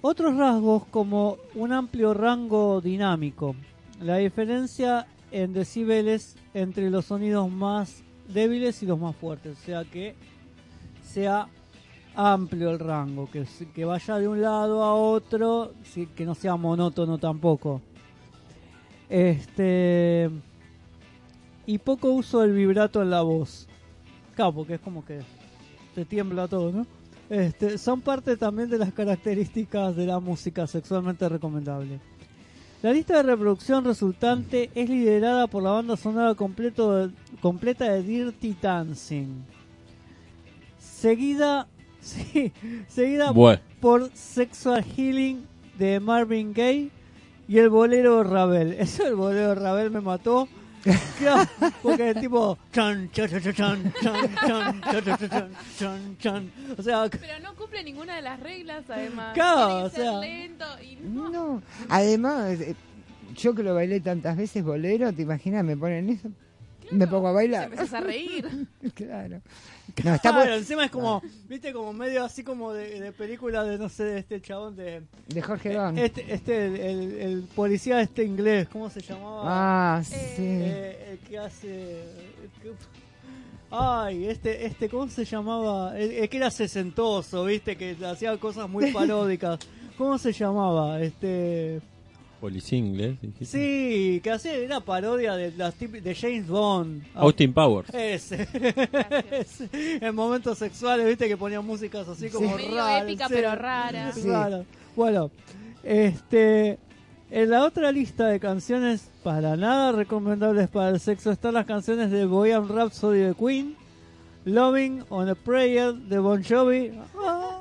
[0.00, 3.54] otros rasgos como un amplio rango dinámico,
[4.00, 9.84] la diferencia en decibeles entre los sonidos más débiles y los más fuertes, o sea
[9.84, 10.14] que
[11.02, 11.48] sea
[12.14, 15.72] amplio el rango, que, vaya de un lado a otro,
[16.14, 17.80] que no sea monótono tampoco.
[19.08, 20.30] Este
[21.66, 23.68] y poco uso del vibrato en la voz.
[24.34, 25.20] Claro, porque es como que
[25.94, 26.86] te tiembla todo, ¿no?
[27.28, 32.00] Este, son parte también de las características de la música sexualmente recomendable.
[32.82, 39.44] La lista de reproducción resultante es liderada por la banda sonora completa de Dirty Dancing.
[40.78, 41.68] Seguida,
[42.02, 42.52] sí,
[42.88, 43.60] seguida Bueno.
[43.80, 45.46] por Sexual Healing
[45.78, 46.90] de Marvin Gaye
[47.48, 48.72] y el bolero Ravel.
[48.74, 50.48] Eso el bolero Ravel me mató.
[51.18, 51.48] Claro,
[51.80, 54.80] porque es tipo chan chan chan chan chan
[55.30, 56.52] chan chan chan.
[56.76, 59.32] O sea, Pero no cumple ninguna de las reglas, además.
[59.34, 60.18] Claro, o sea.
[60.18, 61.30] lento y no.
[61.30, 62.74] No, además, eh,
[63.36, 65.64] yo que lo bailé tantas veces bolero, ¿te imaginas?
[65.64, 66.28] Me ponen eso,
[66.90, 67.64] me pongo a Te bailar.
[67.66, 68.66] empezás a reír.
[68.94, 69.40] claro.
[70.04, 73.62] No, está claro, bu- encima es como, viste, como medio así como de, de película
[73.64, 75.02] de, no sé, de este chabón de...
[75.28, 75.98] de Jorge Don.
[75.98, 79.42] Este, este el, el- el policía este inglés, ¿cómo se llamaba?
[79.44, 80.14] Ah, sí.
[80.16, 81.68] Eh, el que hace...
[82.62, 82.72] que-
[83.70, 85.98] Ay, este, este, ¿cómo se llamaba?
[85.98, 89.58] El que era sesentoso, viste, que hacía cosas muy paródicas.
[89.96, 91.00] ¿Cómo se llamaba?
[91.02, 91.80] Este...
[92.50, 93.44] Dijiste.
[93.44, 97.02] Sí, que hacía una parodia de, las de James Bond.
[97.14, 97.88] Austin Powers.
[97.94, 98.48] Ese.
[100.00, 103.02] En momentos sexuales, viste que ponían músicas así como Medio raras.
[103.02, 104.12] épica, sí, pero rara.
[104.12, 104.22] Sí.
[104.28, 104.64] raras.
[104.96, 105.30] Bueno,
[105.82, 106.78] este.
[107.30, 112.10] En la otra lista de canciones para nada recomendables para el sexo están las canciones
[112.10, 113.74] de Bohemian Rhapsody de Queen,
[114.44, 116.92] Loving on a Prayer de Bon Jovi.
[117.18, 117.60] Ah,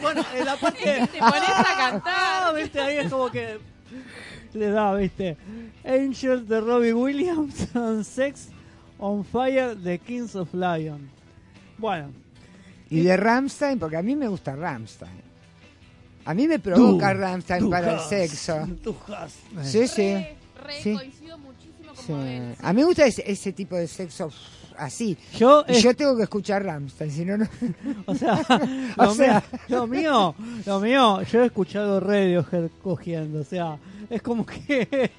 [0.00, 0.78] bueno, en la parte
[1.12, 2.54] Te pones a Ah, cantar.
[2.54, 3.58] viste, ahí es como que
[4.54, 5.36] le da, viste.
[5.84, 8.48] Angel de Robbie Williams and Sex
[8.98, 11.08] on Fire de Kings of Lion.
[11.78, 12.10] Bueno,
[12.88, 15.26] Y de Ramstein, porque a mí me gusta Ramstein.
[16.24, 18.66] A mí me provoca Tú, Ramstein tú para el sexo.
[18.82, 19.34] tú has.
[19.62, 20.12] Sí, sí.
[20.14, 20.94] Re, re Sí.
[20.94, 22.06] coincido muchísimo Sí.
[22.06, 22.54] como ven.
[22.62, 24.30] A mí me gusta ese, ese tipo de sexo
[24.78, 25.16] así.
[25.36, 27.46] Yo, Y es- yo tengo que escuchar Ramstein, si no, no.
[28.06, 28.40] o sea,
[28.98, 30.34] O lo, sea- mío, lo mío,
[30.66, 33.78] lo mío, yo he escuchado Radiohead cogiendo, o sea,
[34.10, 35.10] es como que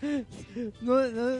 [0.82, 1.30] no, no,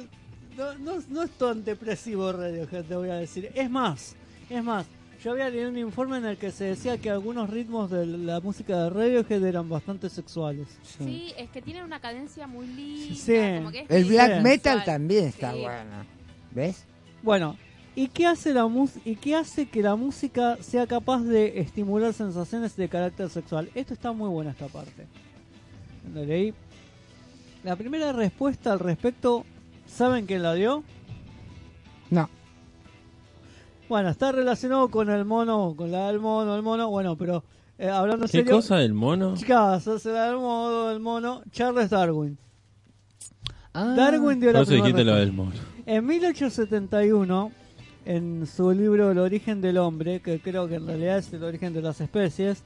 [0.56, 3.50] no, no- no es tan depresivo Radiohead, te voy a decir.
[3.54, 4.14] Es más,
[4.50, 4.86] es más,
[5.22, 8.38] yo había leído un informe en el que se decía que algunos ritmos de la
[8.40, 10.68] música de Radiohead eran bastante sexuales.
[10.98, 13.14] Sí, es que tienen una cadencia muy linda.
[13.16, 13.36] Sí.
[13.58, 15.60] como que es El black metal también está Sí.
[15.60, 16.18] bueno.
[16.52, 16.84] ¿Ves?
[17.22, 17.56] Bueno,
[17.96, 22.12] ¿y qué hace la mus y qué hace que la música sea capaz de estimular
[22.12, 23.70] sensaciones de carácter sexual?
[23.74, 25.06] Esto está muy buena esta parte.
[26.02, 26.54] Cuando leí
[27.64, 29.44] la primera respuesta al respecto,
[29.86, 30.84] ¿saben quién la dio?
[32.10, 32.28] No.
[33.88, 37.42] Bueno, está relacionado con el mono, con la del mono, el mono, bueno, pero
[37.78, 39.34] eh, hablando ¿Qué serio, cosa del mono?
[39.34, 42.38] chicas, se la del mono, el mono, Charles Darwin.
[43.72, 45.14] Ah, Darwin dio la primera lo respuesta.
[45.16, 45.52] del mono.
[45.88, 47.50] En 1871,
[48.04, 51.72] en su libro El origen del hombre, que creo que en realidad es el origen
[51.72, 52.62] de las especies,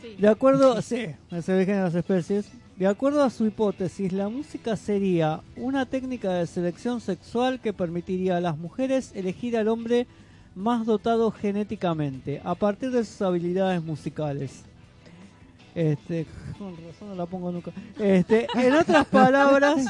[0.00, 0.14] Sí.
[0.16, 4.28] de acuerdo, sí, es el origen de las especies, de acuerdo a su hipótesis, la
[4.28, 10.06] música sería una técnica de selección sexual que permitiría a las mujeres elegir al hombre
[10.54, 14.62] más dotado genéticamente, a partir de sus habilidades musicales.
[15.74, 16.26] Este,
[16.56, 17.72] con razón no la pongo nunca.
[17.98, 19.84] Este, en otras palabras,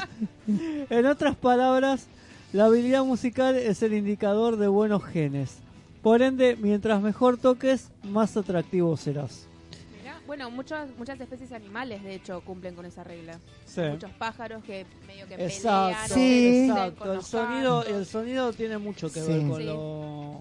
[0.89, 2.07] en otras palabras,
[2.53, 5.57] la habilidad musical es el indicador de buenos genes.
[6.01, 9.47] Por ende, mientras mejor toques, más atractivo serás.
[9.99, 13.39] Mirá, Bueno, muchas muchas especies animales, de hecho, cumplen con esa regla.
[13.65, 13.81] Sí.
[13.81, 16.09] Muchos pájaros que medio que Exacto, pelean.
[16.09, 16.67] Sí.
[16.69, 16.99] exacto.
[16.99, 17.97] con El los sonido, cantos.
[17.99, 19.27] el sonido tiene mucho que Sí.
[19.31, 19.65] ver con Sí.
[19.65, 20.39] lo...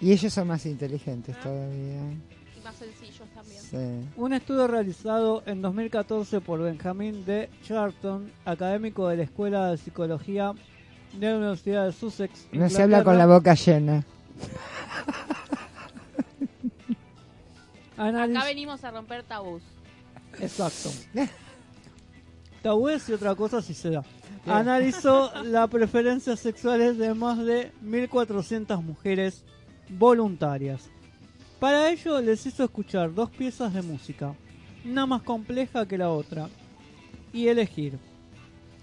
[0.00, 1.42] Y ellos son más inteligentes Ah.
[1.42, 2.02] todavía.
[2.58, 3.62] Y más sencillos también.
[3.62, 4.10] Sí.
[4.16, 7.48] Un estudio realizado en 2014 por Benjamin D.
[7.64, 10.52] Charlton, académico de la Escuela de Psicología
[11.14, 12.46] de la Universidad de Sussex.
[12.52, 14.04] No se habla con la boca llena.
[17.96, 19.62] analiz- Acá venimos a romper tabús.
[20.40, 20.90] Exacto.
[22.62, 24.02] Tabúes y otra cosa si se da.
[24.46, 29.44] Analizó las preferencias sexuales de más de 1.400 mujeres
[29.88, 30.88] voluntarias.
[31.60, 34.34] Para ello les hizo escuchar dos piezas de música,
[34.84, 36.48] una más compleja que la otra,
[37.32, 37.98] y elegir.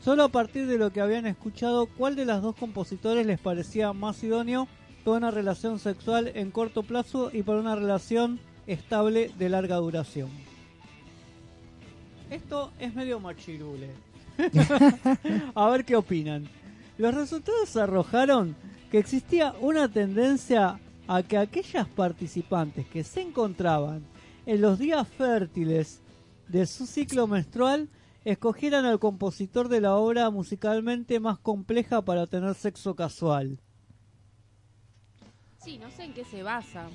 [0.04, 3.94] Solo a partir de lo que habían escuchado, cuál de las dos compositores les parecía
[3.94, 4.68] más idóneo
[5.06, 8.38] para una relación sexual en corto plazo y para una relación
[8.68, 10.30] estable de larga duración.
[12.30, 13.92] Esto es medio machirule.
[15.56, 16.50] a ver qué opinan.
[16.98, 18.58] Los resultados arrojaron
[18.92, 24.04] que existía una tendencia a que aquellas participantes que se encontraban
[24.46, 26.02] en los días fértiles
[26.50, 27.88] de su ciclo menstrual
[28.26, 33.60] escogieran al compositor de la obra musicalmente más compleja para tener sexo casual.
[35.64, 36.88] Sí, no sé en qué se basa.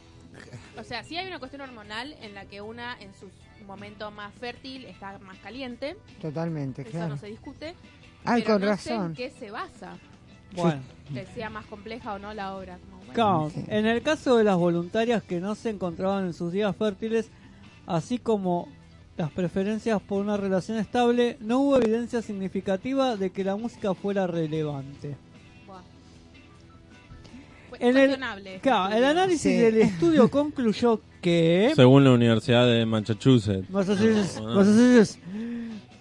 [0.78, 3.28] O sea, sí hay una cuestión hormonal en la que una en su
[3.66, 5.96] momento más fértil está más caliente.
[6.20, 7.08] Totalmente, Eso claro.
[7.10, 7.74] no se discute.
[8.24, 9.14] Ay, pero con no sé en razón.
[9.14, 9.96] qué se basa.
[10.54, 10.80] Bueno,
[11.12, 12.78] Que sea más compleja o no la obra.
[12.78, 16.52] Como, bueno, Claro, en el caso de las voluntarias que no se encontraban en sus
[16.52, 17.30] días fértiles,
[17.86, 18.68] así como
[19.18, 24.26] las preferencias por una relación estable, no hubo evidencia significativa de que la música fuera
[24.26, 25.16] relevante.
[27.80, 29.56] En el- este Claro, el análisis Sí.
[29.56, 33.68] del estudio concluyó que Según la Universidad de Massachusetts.
[33.70, 34.40] Massachusetts.
[34.40, 35.18] Massachusetts,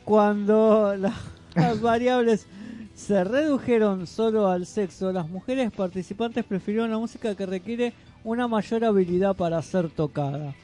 [0.05, 1.13] cuando la-
[1.55, 2.47] las variables
[2.95, 7.93] se redujeron solo al sexo, las mujeres participantes prefirieron la música que requiere
[8.24, 10.55] una mayor habilidad para ser tocada.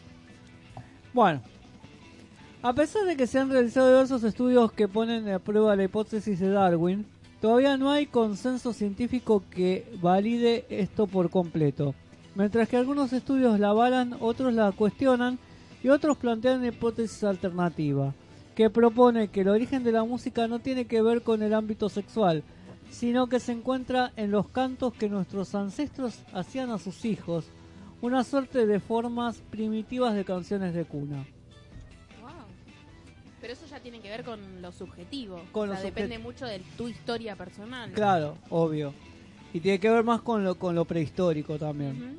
[1.13, 1.41] Bueno,
[2.63, 6.39] a pesar de que se han realizado diversos estudios que ponen a prueba la hipótesis
[6.39, 7.05] de Darwin,
[7.41, 11.93] todavía no hay consenso científico que valide esto por completo.
[12.35, 15.39] Mientras que algunos estudios la avalan, otros la cuestionan
[15.83, 18.13] y otros plantean hipótesis alternativa,
[18.55, 21.89] que propone que el origen de la música no tiene que ver con el ámbito
[21.89, 22.43] sexual,
[22.89, 27.43] sino que se encuentra en los cantos que nuestros ancestros hacían a sus hijos,
[28.01, 31.25] una suerte de formas primitivas de canciones de cuna.
[33.43, 35.41] Pero eso ya tiene que ver con lo subjetivo.
[35.51, 37.91] Con o sea, depende mucho de tu historia personal.
[37.91, 38.93] Claro, obvio.
[39.53, 41.91] Y tiene que ver más con lo, con lo prehistórico también.
[41.91, 42.15] Ujú.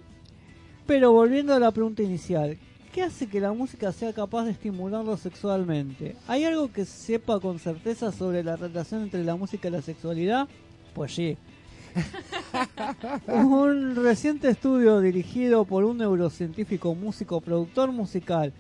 [0.87, 2.59] Pero volviendo a la pregunta inicial,
[2.93, 6.15] ¿qué hace que la música sea capaz de estimularlo sexualmente?
[6.29, 9.81] ¿Hay algo que se sepa con certeza sobre la relación entre la música y la
[9.81, 10.47] sexualidad?
[10.93, 11.39] Pues sí.
[13.29, 18.53] un reciente estudio dirigido por un neurocientífico, músico, productor musical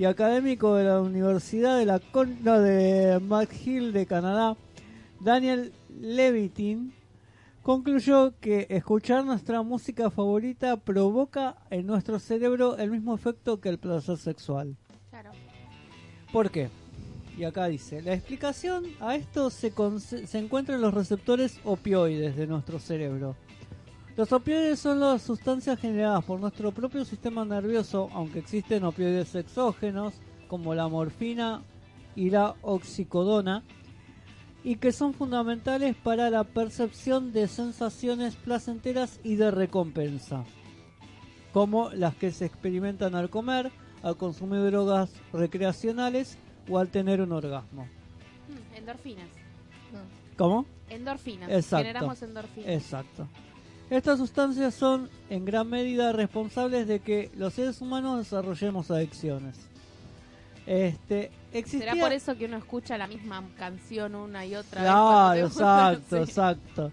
[0.00, 4.56] y académico de la Universidad de la Con- no, de McGill de Canadá,
[5.20, 6.94] Daniel Levitin
[7.62, 13.76] concluyó que escuchar nuestra música favorita provoca en nuestro cerebro el mismo efecto que el
[13.78, 14.74] placer sexual.
[15.10, 15.32] Claro.
[16.32, 16.70] ¿Por qué?
[17.36, 19.70] Y acá dice, la explicación a esto se,
[20.00, 23.36] se encuentra en los receptores opioides de nuestro cerebro.
[24.16, 30.14] Los opioides son las sustancias generadas por nuestro propio sistema nervioso, aunque existen opioides exógenos
[30.48, 31.62] como la morfina
[32.16, 33.62] y la oxicodona,
[34.64, 40.44] y que son fundamentales para la percepción de sensaciones placenteras y de recompensa,
[41.52, 43.70] como las que se experimentan al comer,
[44.02, 46.36] al consumir drogas recreacionales
[46.68, 47.84] o al tener un orgasmo.
[47.84, 49.28] Mm, endorfinas.
[50.36, 50.66] ¿Cómo?
[50.88, 51.50] Endorfinas.
[51.50, 51.86] Exacto.
[51.86, 52.70] Generamos endorfinas.
[52.70, 53.28] Exacto.
[53.90, 59.56] Estas sustancias son en gran medida responsables de que los seres humanos desarrollemos adicciones.
[60.66, 61.92] Este, existía...
[61.92, 65.42] ¿Será por eso que uno escucha la misma canción una y otra Claro, vez?
[65.44, 65.92] gusta?
[65.98, 66.92] exacto, exacto.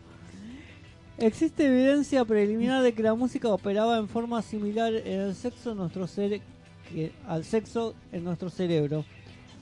[1.19, 5.77] Existe evidencia preliminar de que la música operaba en forma similar en el sexo en
[5.77, 6.41] nuestro cere-
[6.89, 9.05] que- al sexo en nuestro cerebro.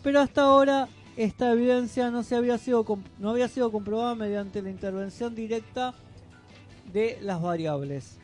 [0.04, 2.86] Pero hasta ahora esta evidencia no se había sido
[3.20, 5.94] no había sido comprobada mediante la intervención directa
[6.96, 8.18] de las variables.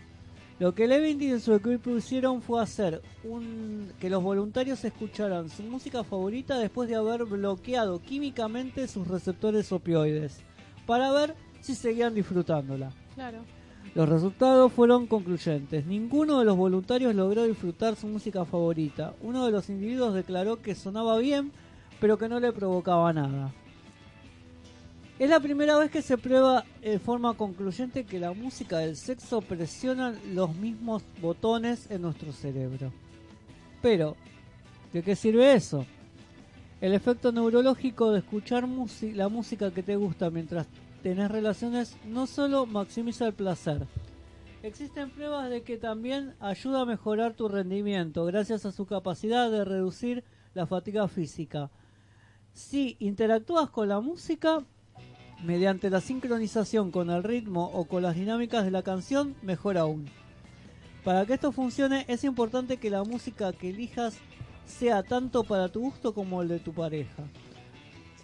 [0.58, 5.64] Lo que Levin y su equipo hicieron fue hacer un, que los voluntarios escucharan su
[5.64, 10.40] música favorita después de haber bloqueado químicamente sus receptores opioides,
[10.88, 12.94] para ver si seguían disfrutándola.
[13.14, 13.40] Claro.
[13.94, 15.86] Los resultados fueron concluyentes.
[15.86, 19.16] Ninguno de los voluntarios logró disfrutar su música favorita.
[19.22, 21.52] Uno de los individuos declaró que sonaba bien,
[22.00, 23.52] pero que no le provocaba nada.
[25.22, 29.42] Es la primera vez que se prueba de forma concluyente que la música del sexo
[29.42, 32.92] presiona los mismos botones en nuestro cerebro.
[33.84, 34.16] Pero,
[34.92, 35.86] ¿de qué sirve eso?
[36.82, 38.68] El efecto neurológico de escuchar
[39.14, 40.66] la música que te gusta mientras
[41.04, 43.86] tenés relaciones no solo maximiza el placer.
[44.64, 49.66] Existen pruebas de que también ayuda a mejorar tu rendimiento gracias a su capacidad de
[49.66, 50.24] reducir
[50.56, 51.70] la fatiga física.
[52.54, 54.66] Si interactúas con la música
[55.44, 60.06] mediante la sincronización con el ritmo o con las dinámicas de la canción, mejor aún.
[61.04, 64.16] Para que esto funcione es importante que la música que elijas
[64.66, 67.24] sea tanto para tu gusto como el de tu pareja.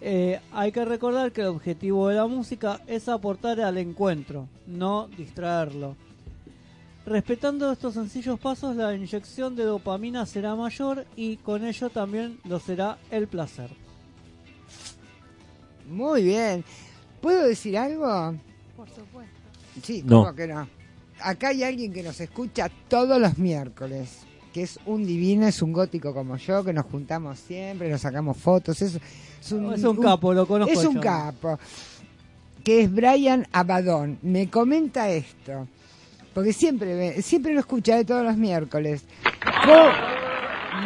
[0.00, 5.08] Eh, hay que recordar que el objetivo de la música es aportar al encuentro, no
[5.16, 5.96] distraerlo.
[7.04, 12.60] Respetando estos sencillos pasos, la inyección de dopamina será mayor y con ello también lo
[12.60, 13.70] será el placer.
[15.88, 16.64] Muy bien.
[17.20, 18.34] ¿Puedo decir algo?
[18.76, 19.32] Por supuesto.
[19.82, 20.22] Sí, No.
[20.24, 20.68] ¿cómo que no?
[21.20, 24.20] Acá hay alguien que nos escucha todos los miércoles,
[24.52, 28.36] que es un divino, es un gótico como yo, que nos juntamos siempre, nos sacamos
[28.36, 28.98] fotos, es,
[29.40, 30.72] es un, es un capo, lo conozco.
[30.72, 31.00] Es un yo.
[31.00, 31.58] capo,
[32.62, 34.18] que es Brian Abadón.
[34.22, 35.66] Me comenta esto,
[36.34, 39.02] porque siempre, ve- siempre lo escucha de todos los miércoles.
[39.64, 40.17] Co-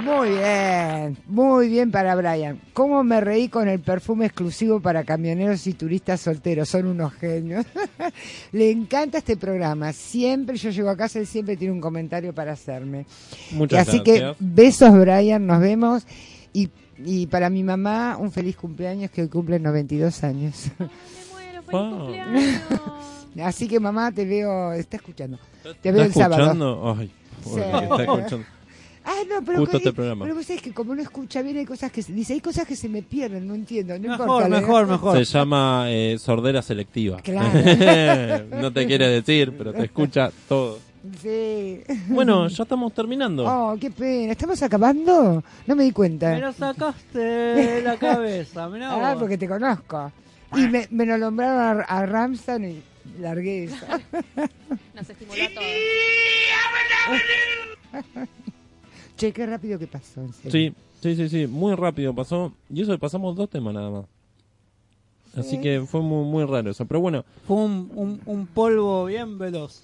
[0.05, 2.61] Muy bien, muy bien para Brian.
[2.73, 6.69] ¿Cómo me reí con el perfume exclusivo para camioneros y turistas solteros?
[6.69, 7.67] Son unos genios.
[8.53, 9.93] Le encanta este programa.
[9.93, 13.07] Siempre yo llego a casa y siempre tiene un comentario para hacerme.
[13.53, 14.37] Muchas Así gracias.
[14.39, 16.07] que besos, Brian, nos vemos.
[16.53, 16.71] Y,
[17.05, 20.67] y para mi mamá, un feliz cumpleaños que hoy cumple 92 años.
[20.79, 21.99] Ay, me muero, feliz Wow.
[21.99, 22.61] cumpleaños.
[23.45, 25.39] Así que mamá, te veo, está escuchando.
[25.63, 26.43] Te ¿Está veo el sábado.
[26.43, 26.97] escuchando?
[26.99, 27.11] Ay,
[27.45, 27.71] pobre, Sí.
[27.83, 28.47] está escuchando.
[29.05, 30.25] Ah, no, pero, Justo que- este programa.
[30.25, 32.67] pero vos sabés que como no escucha bien hay cosas que se, dice, hay cosas
[32.67, 34.49] que se me pierden, no entiendo, no Mejor, importa.
[34.49, 35.19] le- mejor, mejor.
[35.19, 37.21] Se llama eh, sordera selectiva.
[37.21, 37.51] Claro.
[38.61, 40.79] no te quiere decir, pero te escucha todo.
[41.21, 41.81] Sí.
[42.09, 43.45] Bueno, ya estamos terminando.
[43.45, 44.31] Oh, qué pena.
[44.33, 45.43] ¿Estamos acabando?
[45.67, 46.31] No me di cuenta.
[46.31, 49.21] Me lo sacaste de la cabeza, mirá Ah, vos.
[49.23, 50.13] porque te conozco.
[50.55, 52.83] Y me, me lo nombraron a, a Ramstan y
[53.21, 53.85] largué eso.
[54.95, 55.67] Nos estimuló a todos.
[59.27, 60.21] Che, qué rápido que pasó.
[60.21, 60.51] en serio.
[61.01, 62.53] Sí, sí, sí, sí, muy rápido pasó.
[62.69, 64.05] Y eso pasamos dos temas nada más.
[65.37, 66.85] Así que fue muy, muy raro eso.
[66.85, 69.83] Pero bueno, Fue un, un- un polvo bien veloz.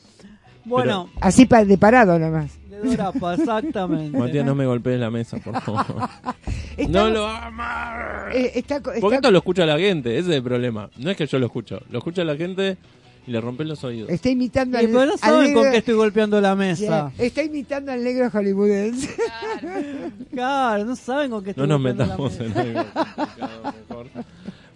[0.64, 2.58] Bueno, Así pa- de parado nomás.
[2.68, 4.18] de Dorapa, exactamente.
[4.18, 5.86] Matías, no me golpees la mesa, por favor.
[6.90, 8.34] No lo amas.
[8.34, 10.88] eh, está, Porque esto lo escucha la gente, ese es el problema.
[10.98, 12.76] No es que yo lo escucho, lo escucha la gente
[13.28, 14.08] y le rompes los oídos.
[14.08, 17.12] está imitando al, pero no al saben negro- con qué estoy golpeando la mesa.
[17.16, 19.08] Yeah, Está imitando al negro hollywoodense.
[19.14, 19.68] Claro.
[20.32, 24.06] Claro, no saben con qué estoy No nos golpeando la metamos en algo complicado, mejor.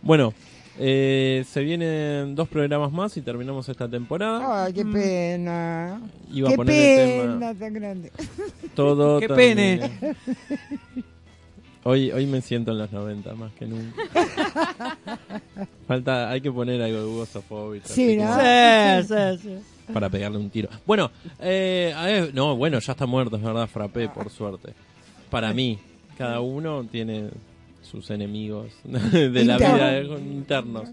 [0.03, 0.35] Bueno,
[0.79, 4.65] eh, se vienen dos programas más y terminamos esta temporada.
[4.65, 6.01] Ay, qué pena.
[6.33, 8.13] Iba a qué el pena tema tan grande.
[8.75, 9.19] todo.
[9.21, 9.91] Qué pene.
[11.85, 14.03] Hoy, hoy me siento en los 90 más que nunca.
[15.89, 17.85] Falta, hay que poner algo de Hugo Sofovich.
[17.85, 18.35] Sí, ¿no?
[18.37, 19.93] Sí, sí, sí.
[19.93, 20.68] Para pegarle un tiro.
[20.87, 21.11] Bueno,
[21.41, 24.74] eh, a ver, no, bueno, ya está muerto, es verdad, Frappé, por suerte.
[25.28, 25.78] Para mí,
[26.16, 27.30] cada uno tiene
[27.83, 30.89] sus enemigos de la vida eh, internos.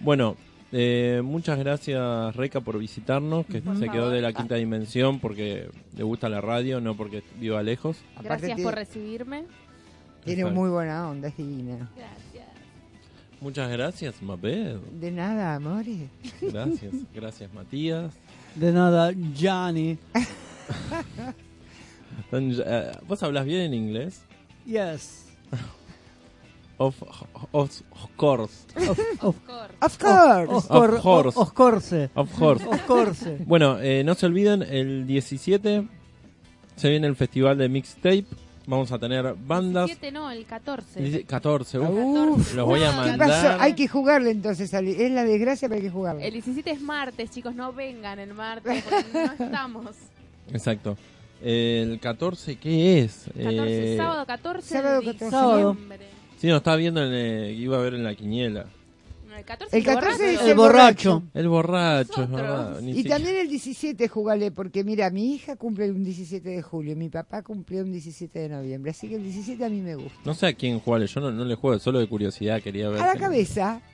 [0.00, 0.36] Bueno,
[0.72, 5.68] eh, muchas gracias, Reika, por visitarnos, que Por se quedó de la quinta dimensión porque
[5.96, 7.96] le gusta la radio, no porque viva lejos.
[8.22, 9.44] Gracias por recibirme.
[10.24, 10.60] Tiene Exacto.
[10.60, 11.90] muy buena onda, es divina.
[11.96, 12.46] Gracias.
[13.40, 14.80] Muchas gracias, Mabel.
[15.00, 16.08] De nada, amores.
[16.42, 18.12] Gracias, gracias, Matías.
[18.54, 19.96] De nada, Johnny.
[22.32, 24.22] Eh, ¿Vos hablas bien en inglés?
[24.66, 25.26] Yes.
[26.78, 27.02] Of,
[27.52, 28.64] of, of course.
[28.76, 29.36] Of, of.
[29.82, 30.48] Of course.
[30.48, 31.36] of, cour- Of course.
[31.36, 32.10] of course.
[32.14, 32.64] Of course.
[32.66, 33.36] Of course.
[33.46, 35.88] Bueno, eh, no se olviden, el 17
[36.76, 38.26] se viene el festival de mixtape.
[38.66, 39.86] Vamos a tener bandas.
[39.86, 41.00] 17 no, el 14.
[41.02, 43.28] Dice 14, uf, Uf, los voy a ¿qué ¿Qué mandar.
[43.28, 43.60] pasó?
[43.62, 44.72] Hay que jugarle entonces.
[44.74, 44.92] Ali.
[44.92, 46.26] Es la desgracia, pero hay que jugarle.
[46.26, 49.86] El 17 es martes, chicos, no vengan el martes porque no estamos.
[50.52, 50.96] Exacto.
[51.42, 53.24] El 14, ¿qué es?
[53.34, 55.30] 14, Eh, sábado 14 sábado de 14.
[55.30, 55.70] Sábado.
[55.72, 56.06] diciembre.
[56.38, 58.66] Sí, no, estaba viendo, en, eh, iba a ver en la quiniela.
[59.40, 61.22] El 14, El 14 es El borracho.
[61.34, 62.40] El borracho, es Nosotros.
[62.66, 62.80] verdad.
[62.82, 66.62] Ni Y siquiera- también el 17 jugale, porque mira, mi hija cumple un 17 de
[66.62, 69.94] julio, mi papá cumplió un 17 de noviembre, así que el 17 a mí me
[69.94, 70.18] gusta.
[70.24, 73.00] No sé a quién jugarle, yo no, no le juego, solo de curiosidad quería ver.
[73.02, 73.80] A la cabeza.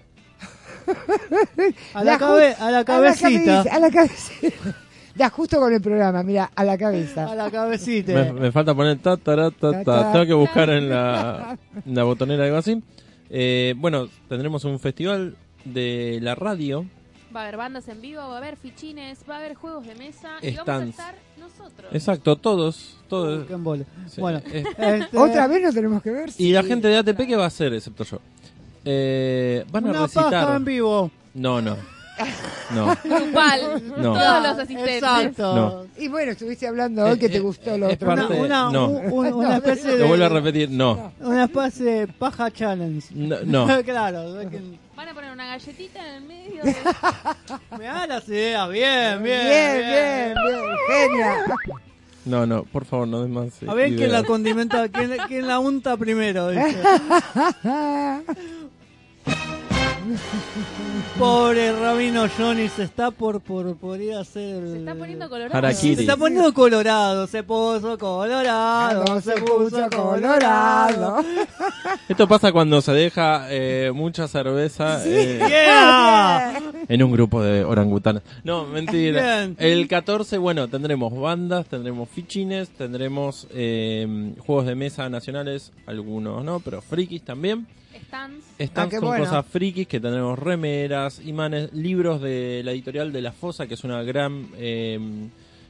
[1.95, 3.29] A la, La cabe- a la A cabecita.
[3.29, 3.75] cabeza.
[3.75, 4.33] A la cabeza.
[5.17, 7.35] Da justo con el programa, mira, a la A cabeza.
[7.35, 8.13] la cabecita.
[8.13, 10.13] Me, me falta poner ta, ta, ta, ta, ta.
[10.13, 12.83] Tengo que buscar en la, en la botonera algo así.
[13.31, 16.87] Eh, bueno, tendremos un festival de la radio.
[17.35, 19.95] Va a haber bandas en vivo, va a haber fichines, va a haber juegos de
[19.97, 20.91] mesa y vamos a Stands.
[20.91, 21.91] estar nosotros.
[21.93, 22.99] Exacto, todos.
[23.09, 23.47] todos
[24.09, 26.31] sí, Bueno, eh, este, Otra vez no tenemos que ver.
[26.39, 28.21] y la gente de ATP, ¿qué va a hacer, excepto yo?
[28.85, 30.31] Eh, van a una recitar.
[30.31, 31.11] paja en vivo.
[31.35, 31.77] No, no.
[32.75, 32.97] No.
[33.05, 34.13] Grupal, No.
[34.15, 34.95] todos los asistentes.
[34.97, 35.55] Exacto.
[35.55, 35.87] No.
[36.03, 38.09] Y bueno, estuviste hablando hoy que Eh, te eh, gustó lo es otro.
[38.09, 38.89] parte- Una, una, no.
[38.89, 41.13] un- un- una especie Lo vuelvo a de repetir, no.
[41.21, 43.09] una especie de paja challenge.
[43.15, 43.37] No.
[43.45, 43.67] no.
[43.85, 44.61] claro, es que
[44.97, 46.65] Van a poner una galletita en el medio.
[46.65, 46.75] de-
[47.79, 49.41] me da las ideas, bien, bien.
[49.47, 51.37] Bien, bien, bien, genia.
[52.25, 53.63] No, no, por favor, no des más.
[53.63, 56.49] eh, A ver quién la condimenta, quién, quién la unta primero.
[56.49, 56.77] dice.
[61.19, 64.71] Pobre Rabino Johnny se está por, por, por ir a hacer el...
[64.73, 65.57] Se está poniendo colorado.
[65.57, 65.95] Harakiri.
[65.97, 71.25] Se está poniendo colorado, se puso colorado, No se puso colorado.
[72.09, 76.61] Esto pasa cuando se deja eh, mucha cerveza eh, Yeah.
[76.89, 78.23] en un grupo de orangutanes.
[78.45, 79.41] No, mentira.
[79.47, 79.57] Bien.
[79.59, 86.61] El 14, bueno, tendremos bandas, tendremos fichines, tendremos eh, juegos de mesa nacionales, algunos no,
[86.61, 87.67] pero frikis también.
[88.07, 88.45] Stands.
[88.59, 89.25] Están Ah, bueno.
[89.25, 93.85] cosas frikis que tendremos remeras, imanes, libros de la editorial de La Fosa, que es
[93.85, 94.99] una gran eh,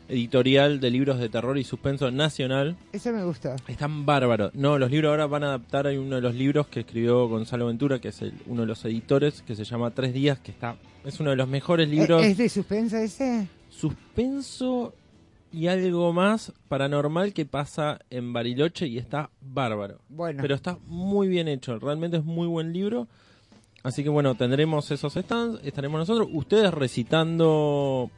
[0.08, 2.76] editorial de libros de terror y suspenso nacional.
[2.92, 3.54] Eso me gustó.
[3.66, 4.54] Están bárbaros.
[4.54, 5.86] No, los libros ahora van a adaptar.
[5.88, 8.84] Hay uno de los libros que escribió Gonzalo Ventura, que es el- uno de los
[8.84, 12.24] editores, que se llama Tres Días, que está es uno de los mejores libros.
[12.24, 13.48] ¿Es de suspensa ese?
[13.70, 14.92] Suspenso
[15.52, 20.00] y algo más paranormal que pasa en Bariloche y está bárbaro.
[20.08, 20.42] Bueno.
[20.42, 21.78] Pero está muy bien hecho.
[21.78, 23.08] Realmente es muy buen libro.
[23.82, 25.60] Así que bueno, tendremos esos stands.
[25.64, 26.28] Estaremos nosotros.
[26.32, 28.10] Ustedes recitando.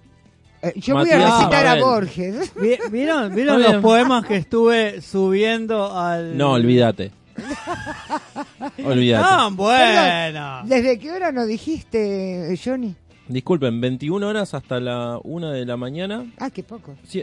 [0.62, 1.74] Eh, yo voy a recitar a.
[1.80, 2.52] Borges.
[2.60, 6.36] Vi- ¿Vieron, vieron los poemas que estuve subiendo al...
[6.36, 7.12] No, olvídate.
[8.84, 9.22] olvídate.
[9.24, 10.62] ¡Tan buena!
[10.64, 12.94] ¿Desde qué hora nos dijiste, Johnny?
[13.28, 16.30] Disculpen, 21 horas hasta la 1 de la mañana.
[16.38, 16.96] Ah, qué poco.
[17.06, 17.22] Sí,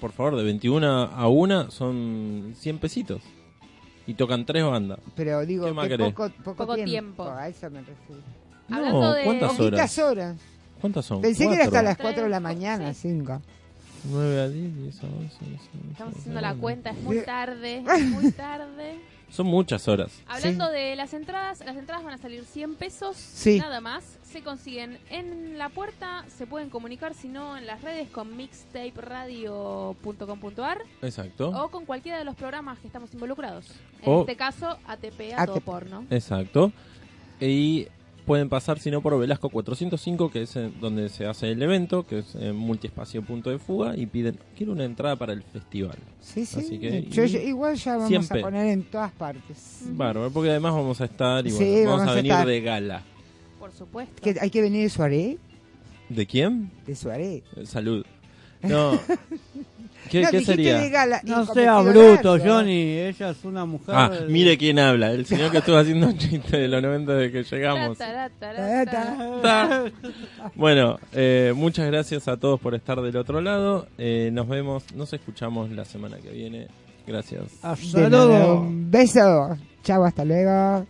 [0.00, 3.20] por favor, de 21 a 1 son 100 pesitos.
[4.06, 4.98] Y tocan tres bandas.
[5.14, 6.90] Pero digo, ¿Qué más que poco, poco, Poco tiempo.
[6.90, 7.22] tiempo.
[7.30, 8.20] A eso me refiero.
[8.70, 9.98] Hablando no, de- ¿cuántas horas?
[9.98, 10.36] Horas.
[10.80, 11.20] ¿Cuántas son?
[11.20, 11.88] Pensé que era hasta Cuatro.
[11.88, 13.10] las 4 de la mañana, sí.
[13.10, 13.40] 5.
[14.10, 16.60] 9 a 10, 10 a 11, 11, 11, Estamos 11, haciendo la 11.
[16.60, 18.98] cuenta, es muy tarde, es muy tarde.
[19.30, 20.10] Son muchas horas.
[20.26, 23.58] Hablando de las entradas, las entradas van a salir 100 pesos, Sí.
[23.60, 24.18] nada más.
[24.32, 30.78] Se consiguen en la puerta, se pueden comunicar, si no, en las redes con mixtaperadio.com.ar
[31.02, 31.50] Exacto.
[31.50, 33.66] o con cualquiera de los programas que estamos involucrados.
[34.02, 36.06] En O- este caso, ATP a todo porno.
[36.10, 36.72] Exacto.
[37.40, 37.88] Y
[38.24, 42.06] pueden pasar, si no, por Velasco 405, que es en donde se hace el evento,
[42.06, 45.98] que es en multiespacio punto de fuga, y piden, quiero una entrada para el festival.
[46.20, 46.60] Sí, sí.
[46.60, 48.40] Así que- Yo- yo- igual ya vamos Siempre.
[48.40, 49.82] a poner en todas partes.
[49.90, 52.46] Bárbaro, porque además vamos a estar y Sí, vamos, vamos a a venir estar.
[52.46, 53.02] de gala.
[53.62, 54.20] Por supuesto.
[54.20, 55.38] Que hay que venir de Suaré.
[56.08, 56.68] ¿De quién?
[56.84, 57.44] De Suaré.
[57.56, 58.04] Eh, Salud.
[58.62, 58.96] No.
[60.08, 60.80] ¿Qué, No, qué sería?
[61.24, 62.44] No sea bruto, largo.
[62.44, 62.98] Johnny.
[62.98, 63.92] Ella es una mujer.
[63.96, 65.10] Ah, mire quién habla.
[65.10, 67.98] El señor que estuvo haciendo un chiste de los 90 de que llegamos.
[70.54, 73.88] Bueno, eh, muchas gracias a todos por estar del otro lado.
[73.98, 76.68] Eh, nos vemos, nos escuchamos la semana que viene.
[77.04, 77.42] Gracias.
[77.62, 78.60] Hasta luego.
[78.60, 79.56] Un beso.
[79.82, 80.86] Chao, hasta luego.